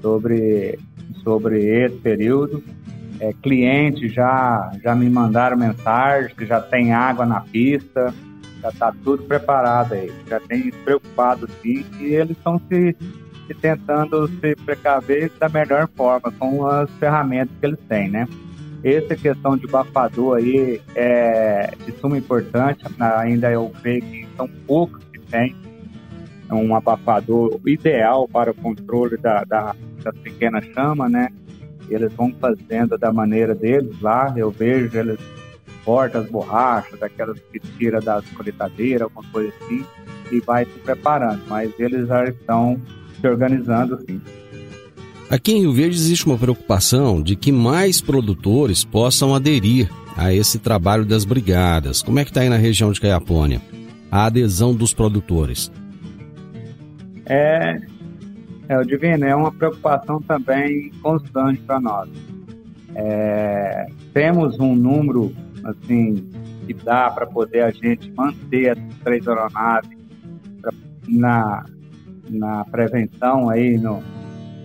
sobre, 0.00 0.78
sobre 1.22 1.64
esse 1.64 1.96
período. 1.96 2.62
É, 3.20 3.32
clientes 3.34 4.12
já, 4.12 4.72
já 4.82 4.94
me 4.94 5.08
mandaram 5.08 5.56
mensagens 5.56 6.32
que 6.32 6.44
já 6.44 6.60
tem 6.60 6.92
água 6.92 7.24
na 7.24 7.40
pista, 7.40 8.12
já 8.60 8.68
está 8.68 8.92
tudo 9.04 9.22
preparado 9.24 9.92
aí, 9.92 10.10
já 10.28 10.40
tem 10.40 10.70
preocupado 10.84 11.48
sim, 11.60 11.84
e 12.00 12.14
eles 12.14 12.36
estão 12.36 12.60
se, 12.68 12.96
tentando 13.54 14.28
se 14.28 14.54
precaver 14.56 15.30
da 15.38 15.48
melhor 15.48 15.88
forma 15.96 16.32
com 16.32 16.66
as 16.66 16.90
ferramentas 16.92 17.54
que 17.58 17.66
eles 17.66 17.78
têm, 17.88 18.08
né? 18.08 18.28
Essa 18.84 19.14
questão 19.14 19.56
de 19.56 19.66
abafador 19.66 20.38
aí 20.38 20.80
é 20.94 21.72
de 21.86 21.92
suma 21.98 22.18
importância, 22.18 22.90
ainda 22.98 23.50
eu 23.50 23.72
vejo 23.82 24.06
que 24.06 24.28
são 24.36 24.48
poucos 24.66 25.04
que 25.04 25.20
têm 25.20 25.54
um 26.50 26.74
abafador 26.74 27.60
ideal 27.64 28.28
para 28.28 28.50
o 28.50 28.54
controle 28.54 29.16
da, 29.16 29.44
da, 29.44 29.74
da 30.02 30.12
pequena 30.12 30.60
chama, 30.60 31.08
né? 31.08 31.28
Eles 31.88 32.12
vão 32.12 32.32
fazendo 32.40 32.98
da 32.98 33.12
maneira 33.12 33.54
deles 33.54 34.00
lá, 34.00 34.32
eu 34.36 34.50
vejo 34.50 34.98
eles 34.98 35.20
cortam 35.84 36.20
as 36.20 36.28
borrachas, 36.28 36.98
daquelas 36.98 37.38
que 37.52 37.58
tira 37.58 38.00
das 38.00 38.24
coletadeiras, 38.30 39.02
alguma 39.02 39.24
coisa 39.30 39.52
assim, 39.60 39.84
e 40.30 40.40
vai 40.40 40.64
se 40.64 40.78
preparando, 40.80 41.42
mas 41.48 41.72
eles 41.78 42.08
já 42.08 42.24
estão 42.24 42.80
se 43.22 43.28
organizando 43.28 43.98
sim. 44.06 44.20
Aqui 45.30 45.52
em 45.52 45.60
Rio 45.60 45.72
Verde 45.72 45.96
existe 45.96 46.26
uma 46.26 46.36
preocupação 46.36 47.22
de 47.22 47.34
que 47.36 47.50
mais 47.50 48.02
produtores 48.02 48.84
possam 48.84 49.34
aderir 49.34 49.90
a 50.14 50.34
esse 50.34 50.58
trabalho 50.58 51.06
das 51.06 51.24
brigadas. 51.24 52.02
Como 52.02 52.18
é 52.18 52.24
que 52.24 52.30
está 52.30 52.42
aí 52.42 52.50
na 52.50 52.58
região 52.58 52.92
de 52.92 53.00
Caiapônia? 53.00 53.62
A 54.10 54.26
adesão 54.26 54.74
dos 54.74 54.92
produtores. 54.92 55.72
É, 57.24 57.80
é 58.68 58.78
o 58.78 58.84
Divino, 58.84 59.24
é 59.24 59.34
uma 59.34 59.50
preocupação 59.50 60.20
também 60.20 60.90
constante 61.00 61.62
para 61.62 61.80
nós. 61.80 62.10
É, 62.94 63.86
temos 64.12 64.58
um 64.60 64.74
número 64.74 65.34
assim 65.64 66.28
que 66.66 66.74
dá 66.74 67.10
para 67.10 67.26
poder 67.26 67.62
a 67.62 67.70
gente 67.70 68.10
manter 68.12 68.70
as 68.70 68.78
três 69.02 69.26
aeronaves 69.26 69.96
pra, 70.60 70.72
na, 71.08 71.64
na 72.28 72.64
prevenção 72.64 73.48
aí 73.48 73.78
no 73.78 74.02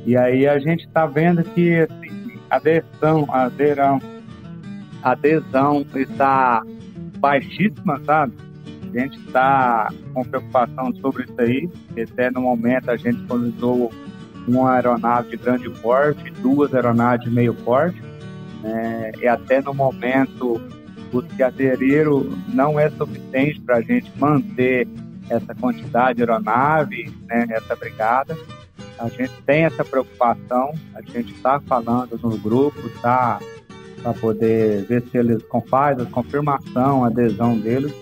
e 0.06 0.16
aí 0.16 0.48
a 0.48 0.58
gente 0.58 0.86
está 0.86 1.06
vendo 1.06 1.44
que 1.44 1.80
assim, 1.80 2.40
adesão, 2.50 3.28
a 3.30 5.12
adesão, 5.12 5.86
está 5.94 6.64
baixíssima, 7.20 8.02
sabe? 8.06 8.34
A 8.84 9.00
gente 9.00 9.20
está 9.20 9.92
com 10.14 10.24
preocupação 10.24 10.96
sobre 11.02 11.24
isso 11.24 11.36
aí, 11.40 11.70
até 12.02 12.32
no 12.32 12.42
momento 12.42 12.90
a 12.90 12.96
gente 12.96 13.18
disponibilizou 13.18 13.92
uma 14.48 14.76
aeronave 14.76 15.32
de 15.32 15.38
grande 15.38 15.70
porte, 15.82 16.32
duas 16.42 16.74
aeronaves 16.74 17.26
de 17.26 17.36
meio 17.36 17.54
porte, 17.54 18.02
né? 18.64 19.12
e 19.22 19.28
até 19.28 19.62
no 19.62 19.74
momento 19.74 20.62
os 21.12 21.26
que 21.34 21.44
aderiram 21.44 22.26
não 22.54 22.80
é 22.80 22.90
suficiente 22.92 23.60
para 23.62 23.78
a 23.78 23.82
gente 23.82 24.10
manter 24.18 24.88
essa 25.30 25.54
quantidade 25.56 26.18
de 26.18 26.24
aeronave, 26.24 27.14
né, 27.28 27.46
essa 27.50 27.76
brigada. 27.76 28.38
A 29.00 29.10
gente 29.10 29.34
tem 29.46 29.66
essa 29.66 29.86
preocupação, 29.86 30.74
a 30.96 31.02
gente 31.02 31.34
está 31.34 31.60
falando 31.60 32.18
no 32.22 32.38
grupo, 32.38 32.90
tá, 33.02 33.40
para 34.02 34.14
poder 34.14 34.86
ver 34.86 35.04
se 35.04 35.18
eles 35.18 35.44
fazem 35.70 36.06
a 36.06 36.10
confirmação, 36.10 37.04
a 37.04 37.08
adesão 37.08 37.58
deles, 37.58 37.94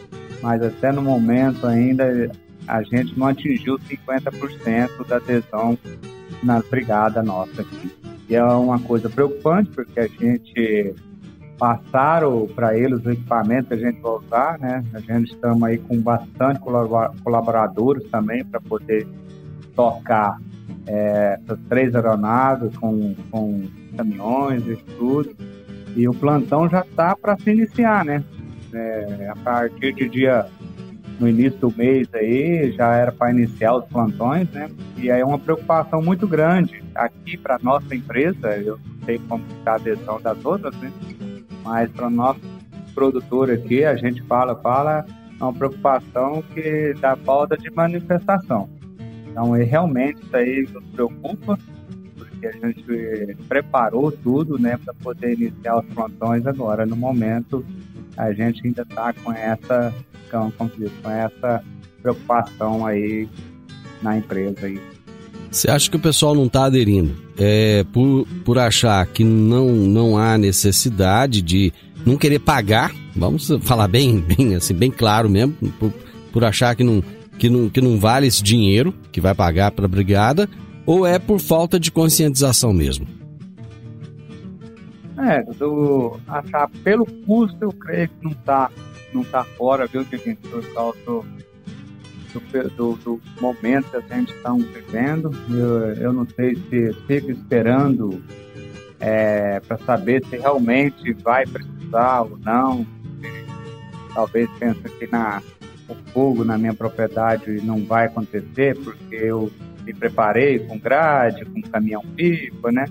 mas 0.41 0.61
até 0.61 0.91
no 0.91 1.01
momento 1.01 1.65
ainda 1.67 2.32
a 2.67 2.82
gente 2.84 3.17
não 3.17 3.28
atingiu 3.28 3.78
50% 3.78 5.07
da 5.07 5.17
adesão 5.17 5.78
nas 6.43 6.65
brigadas 6.67 7.23
nossas 7.26 7.59
aqui. 7.59 7.91
E 8.28 8.36
é 8.36 8.43
uma 8.43 8.80
coisa 8.80 9.09
preocupante, 9.09 9.69
porque 9.71 9.99
a 9.99 10.07
gente 10.07 10.95
passaram 11.57 12.47
para 12.55 12.77
eles 12.77 13.03
o 13.05 13.11
equipamento 13.11 13.69
que 13.69 13.73
a 13.73 13.77
gente 13.77 14.01
vai 14.01 14.11
usar, 14.11 14.59
né? 14.59 14.83
A 14.93 14.99
gente 14.99 15.33
estamos 15.33 15.63
aí 15.63 15.77
com 15.77 15.99
bastante 15.99 16.59
colaboradores 16.59 18.03
também 18.09 18.43
para 18.43 18.59
poder 18.59 19.07
tocar 19.75 20.39
é, 20.87 21.39
essas 21.41 21.59
três 21.69 21.95
aeronaves 21.95 22.75
com, 22.77 23.15
com 23.31 23.63
caminhões 23.95 24.65
e 24.67 24.75
tudo. 24.97 25.35
E 25.95 26.07
o 26.07 26.13
plantão 26.13 26.69
já 26.69 26.81
está 26.81 27.15
para 27.15 27.37
se 27.37 27.49
iniciar, 27.49 28.03
né? 28.03 28.23
É, 28.73 29.29
a 29.29 29.35
partir 29.37 29.93
de 29.93 30.09
dia 30.09 30.45
no 31.19 31.29
início 31.29 31.57
do 31.59 31.73
mês 31.77 32.09
aí 32.13 32.73
já 32.73 32.93
era 32.93 33.11
para 33.11 33.31
iniciar 33.31 33.75
os 33.75 33.85
plantões, 33.85 34.49
né? 34.51 34.69
E 34.97 35.09
aí 35.09 35.21
é 35.21 35.25
uma 35.25 35.39
preocupação 35.39 36.01
muito 36.01 36.27
grande 36.27 36.83
aqui 36.93 37.37
para 37.37 37.57
nossa 37.61 37.95
empresa. 37.95 38.57
Eu 38.57 38.77
não 38.77 39.05
sei 39.05 39.19
como 39.29 39.43
está 39.59 39.73
a 39.73 39.75
adesão 39.75 40.21
das 40.21 40.43
outras, 40.43 40.75
né? 40.77 40.91
Mas 41.66 41.91
para 41.91 42.07
o 42.07 42.09
nosso 42.11 42.39
produtor 42.93 43.51
aqui, 43.51 43.84
a 43.84 43.95
gente 43.95 44.22
fala, 44.24 44.55
fala, 44.55 45.03
é 45.39 45.43
uma 45.43 45.51
preocupação 45.51 46.43
que 46.53 46.93
dá 47.01 47.16
falta 47.18 47.57
de 47.57 47.70
manifestação. 47.72 48.70
Então, 49.28 49.51
realmente 49.51 50.22
isso 50.24 50.38
aí 50.38 50.70
nos 50.72 50.86
preocupa, 50.91 51.59
porque 52.16 52.47
a 52.47 52.51
gente 52.51 53.36
preparou 53.49 54.11
tudo, 54.11 54.57
né, 54.57 54.78
para 54.78 54.93
poder 54.93 55.34
iniciar 55.34 55.80
os 55.80 55.86
plantões 55.93 56.45
agora. 56.45 56.86
No 56.86 56.95
momento, 56.95 57.66
a 58.16 58.32
gente 58.32 58.66
ainda 58.66 58.84
está 58.84 59.11
com 59.11 59.34
essa, 59.34 59.93
com, 60.32 60.51
com 60.51 61.09
essa 61.09 61.63
preocupação 62.01 62.86
aí 62.86 63.28
na 64.01 64.18
empresa 64.18 64.68
aí. 64.68 64.94
Você 65.55 65.71
acha 65.71 65.89
que 65.89 65.95
o 65.95 66.01
pessoal 66.01 66.35
não 66.35 66.47
está 66.47 66.65
aderindo? 66.65 67.15
É, 67.37 67.85
por, 67.85 68.27
por 68.43 68.59
achar 68.59 69.07
que 69.07 69.23
não, 69.23 69.69
não 69.69 70.17
há 70.17 70.37
necessidade 70.37 71.41
de 71.41 71.71
não 72.05 72.17
querer 72.17 72.39
pagar, 72.39 72.93
vamos 73.15 73.47
falar 73.61 73.87
bem, 73.87 74.19
bem 74.35 74.53
assim, 74.55 74.73
bem 74.73 74.91
claro 74.91 75.29
mesmo, 75.29 75.53
por, 75.79 75.93
por 76.33 76.43
achar 76.43 76.75
que 76.75 76.83
não, 76.83 77.01
que, 77.39 77.49
não, 77.49 77.69
que 77.69 77.79
não 77.79 77.97
vale 77.97 78.27
esse 78.27 78.43
dinheiro 78.43 78.93
que 79.13 79.21
vai 79.21 79.33
pagar 79.33 79.71
para 79.71 79.85
a 79.85 79.87
brigada, 79.87 80.49
ou 80.85 81.07
é 81.07 81.17
por 81.17 81.39
falta 81.39 81.79
de 81.79 81.89
conscientização 81.89 82.73
mesmo? 82.73 83.07
É, 85.17 85.41
do, 85.53 86.19
achar 86.27 86.69
pelo 86.83 87.05
custo 87.05 87.57
eu 87.61 87.71
creio 87.71 88.09
que 88.09 88.23
não 88.25 88.31
está 88.31 88.69
não 89.13 89.23
tá 89.23 89.45
fora, 89.45 89.87
viu, 89.87 90.03
que 90.03 90.17
por 90.35 90.73
causa 90.73 90.99
do, 92.39 92.93
do, 92.95 93.21
momento 93.39 93.89
que 93.89 93.97
a 93.97 94.17
gente 94.17 94.33
está 94.33 94.51
vivendo. 94.53 95.31
Eu, 95.49 95.93
eu 95.95 96.13
não 96.13 96.27
sei 96.27 96.55
se 96.55 96.93
fico 97.07 97.31
esperando 97.31 98.21
é, 98.99 99.59
para 99.59 99.77
saber 99.79 100.23
se 100.25 100.38
realmente 100.38 101.13
vai 101.13 101.45
precisar 101.45 102.21
ou 102.21 102.38
não. 102.39 102.86
Talvez 104.13 104.49
pense 104.59 104.81
que 104.81 105.07
na, 105.07 105.41
o 105.88 105.95
fogo 106.11 106.43
na 106.43 106.57
minha 106.57 106.73
propriedade 106.73 107.61
não 107.61 107.83
vai 107.86 108.05
acontecer 108.05 108.77
porque 108.77 109.15
eu 109.15 109.51
me 109.83 109.93
preparei 109.93 110.59
com 110.59 110.79
grade, 110.79 111.45
com 111.45 111.61
caminhão-pipa, 111.61 112.71
né? 112.71 112.86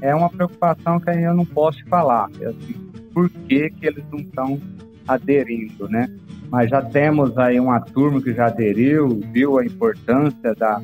É 0.00 0.14
uma 0.14 0.28
preocupação 0.28 1.00
que 1.00 1.10
eu 1.10 1.34
não 1.34 1.46
posso 1.46 1.84
falar. 1.86 2.28
É 2.40 2.46
assim, 2.46 2.74
por 3.12 3.30
que, 3.30 3.70
que 3.70 3.86
eles 3.86 4.04
não 4.12 4.20
estão 4.20 4.60
aderindo, 5.08 5.88
né? 5.88 6.08
mas 6.50 6.70
já 6.70 6.82
temos 6.82 7.36
aí 7.36 7.60
uma 7.60 7.80
turma 7.80 8.20
que 8.20 8.32
já 8.32 8.46
aderiu, 8.46 9.20
viu 9.32 9.58
a 9.58 9.64
importância 9.64 10.54
da, 10.54 10.80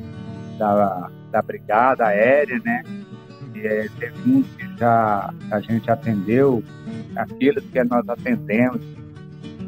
da, 0.57 1.09
da 1.31 1.41
brigada 1.41 2.05
aérea, 2.05 2.59
né? 2.63 2.83
E, 3.55 3.59
é, 3.65 3.87
um 4.25 4.43
que 4.43 4.77
já 4.77 5.33
a 5.51 5.59
gente 5.59 5.89
atendeu, 5.89 6.63
aqueles 7.15 7.63
que 7.65 7.83
nós 7.83 8.07
atendemos, 8.07 8.81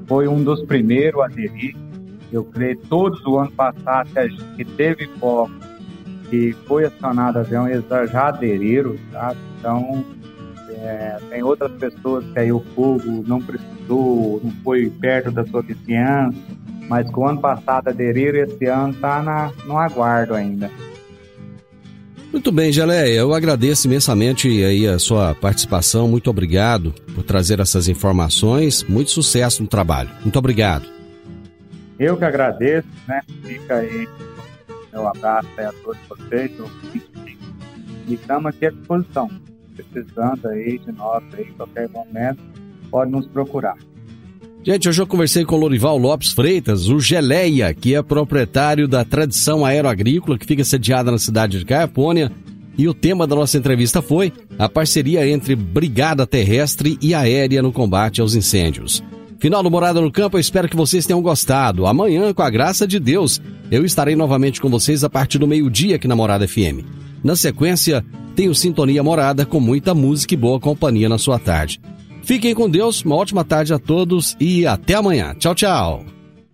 foi 0.08 0.28
um 0.28 0.44
dos 0.44 0.64
primeiros 0.64 1.22
a 1.22 1.26
aderir. 1.26 1.76
Eu 2.32 2.44
creio 2.44 2.78
todos 2.90 3.26
o 3.26 3.40
ano 3.40 3.52
passado 3.52 4.10
que 4.56 4.66
teve 4.66 5.08
foco, 5.20 5.52
que 6.30 6.54
foi 6.68 6.86
acionado 6.86 7.40
avião, 7.40 7.68
eles 7.68 7.86
já 8.12 8.28
aderiram, 8.28 8.96
tá? 9.12 9.34
Então, 9.58 10.06
é, 10.78 11.18
tem 11.30 11.44
outras 11.44 11.72
pessoas 11.74 12.26
que 12.32 12.40
aí 12.40 12.52
o 12.52 12.60
fogo 12.76 13.24
não 13.26 13.42
precisou, 13.42 14.42
não 14.44 14.52
foi 14.64 14.90
perto 14.90 15.32
da 15.32 15.46
sua 15.46 15.62
vizinhança, 15.62 16.38
mas 16.88 17.10
que 17.10 17.20
o 17.20 17.26
ano 17.26 17.42
passado 17.42 17.90
aderiram 17.90 18.40
e 18.40 18.42
esse 18.42 18.66
ano 18.66 18.94
está 18.94 19.52
no 19.66 19.78
aguardo 19.78 20.34
ainda. 20.34 20.70
Muito 22.32 22.52
bem, 22.52 22.72
Geleia, 22.72 23.20
eu 23.20 23.34
agradeço 23.34 23.88
imensamente 23.88 24.48
aí 24.48 24.88
a 24.88 25.00
sua 25.00 25.34
participação, 25.34 26.08
muito 26.08 26.30
obrigado 26.30 26.94
por 27.16 27.24
trazer 27.24 27.60
essas 27.60 27.88
informações, 27.88 28.84
muito 28.84 29.12
sucesso 29.12 29.64
no 29.64 29.68
trabalho. 29.68 30.10
Muito 30.22 30.38
obrigado. 30.38 30.86
Eu 31.98 32.16
que 32.16 32.26
agradeço, 32.26 32.88
né? 33.08 33.22
Fica 33.44 33.78
aí 33.78 34.08
meu 34.98 35.08
abraço 35.08 35.48
aí 35.58 35.66
a 35.66 35.74
todos 35.84 36.02
vocês, 36.10 36.52
e 38.08 38.14
estamos 38.14 38.48
aqui 38.48 38.66
à 38.66 38.72
disposição. 38.72 39.30
Precisando 39.84 40.48
aí 40.48 40.78
de 40.80 40.92
nós 40.92 41.24
aí, 41.34 41.46
qualquer 41.58 41.90
momento, 41.90 42.40
pode 42.90 43.12
nos 43.12 43.28
procurar. 43.28 43.78
Gente, 44.64 44.90
hoje 44.90 45.02
eu 45.02 45.08
conversei 45.08 45.46
com 45.46 45.56
o 45.56 45.60
Lorival 45.60 45.98
Lopes 45.98 46.34
Freitas, 46.34 46.90
o 46.90 47.00
Geleia, 47.00 47.74
que 47.74 47.96
é 47.96 48.04
proprietário 48.04 48.88
da 48.88 49.06
Tradição 49.06 49.64
Aeroagrícola, 49.64 50.38
que 50.38 50.46
fica 50.46 50.64
sediada 50.64 51.10
na 51.10 51.18
cidade 51.18 51.60
de 51.60 51.66
Caiapônia. 51.66 52.32
E 52.78 52.88
o 52.88 52.94
tema 52.94 53.26
da 53.26 53.36
nossa 53.36 53.58
entrevista 53.58 54.02
foi 54.02 54.32
a 54.60 54.68
parceria 54.68 55.28
entre 55.28 55.56
Brigada 55.56 56.28
Terrestre 56.28 56.98
e 57.02 57.14
Aérea 57.14 57.62
no 57.62 57.72
combate 57.72 58.20
aos 58.20 58.36
incêndios. 58.36 59.02
Final 59.40 59.62
do 59.62 59.70
Morada 59.70 60.02
no 60.02 60.12
Campo, 60.12 60.36
eu 60.36 60.42
espero 60.42 60.68
que 60.68 60.76
vocês 60.76 61.06
tenham 61.06 61.22
gostado. 61.22 61.86
Amanhã, 61.86 62.34
com 62.34 62.42
a 62.42 62.50
graça 62.50 62.88
de 62.88 63.00
Deus, 63.00 63.40
eu 63.70 63.86
estarei 63.86 64.16
novamente 64.16 64.60
com 64.60 64.68
vocês 64.68 65.04
a 65.04 65.10
partir 65.10 65.38
do 65.38 65.48
meio-dia 65.48 65.98
aqui 65.98 66.08
na 66.08 66.16
Morada 66.16 66.48
FM. 66.48 66.84
Na 67.24 67.36
sequência, 67.36 68.04
tenho 68.36 68.56
Sintonia 68.56 69.04
Morada 69.04 69.46
com 69.46 69.60
muita 69.60 69.94
música 69.94 70.34
e 70.34 70.38
boa 70.38 70.60
companhia 70.60 71.08
na 71.08 71.20
sua 71.20 71.38
tarde. 71.38 71.80
Fiquem 72.24 72.56
com 72.56 72.68
Deus, 72.68 73.04
uma 73.04 73.16
ótima 73.16 73.44
tarde 73.44 73.74
a 73.74 73.80
todos 73.80 74.36
e 74.40 74.66
até 74.66 74.96
amanhã. 74.96 75.36
Tchau, 75.38 75.54
tchau. 75.54 76.06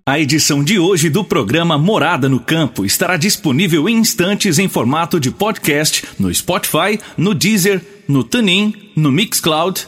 A 0.05 0.19
edição 0.19 0.61
de 0.61 0.77
hoje 0.77 1.09
do 1.09 1.23
programa 1.23 1.77
Morada 1.77 2.27
no 2.27 2.41
Campo 2.41 2.84
estará 2.84 3.15
disponível 3.15 3.88
em 3.88 3.95
instantes 3.95 4.59
em 4.59 4.67
formato 4.67 5.21
de 5.21 5.31
podcast 5.31 6.03
no 6.19 6.34
Spotify, 6.34 6.99
no 7.15 7.34
Deezer, 7.34 7.81
no 8.09 8.25
TuneIn, 8.25 8.73
no 8.93 9.09
Mixcloud, 9.09 9.88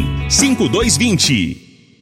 5220. 0.29 1.70